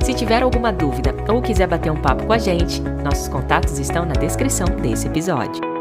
Se 0.03 0.15
tiver 0.15 0.43
alguma 0.43 0.73
dúvida 0.73 1.15
ou 1.29 1.43
quiser 1.43 1.69
bater 1.69 1.93
um 1.93 2.01
papo 2.01 2.25
com 2.25 2.33
a 2.33 2.39
gente, 2.39 2.81
nossos 2.81 3.29
contatos 3.29 3.79
estão 3.79 4.07
na 4.07 4.15
descrição 4.15 4.67
desse 4.81 5.09
episódio. 5.09 5.72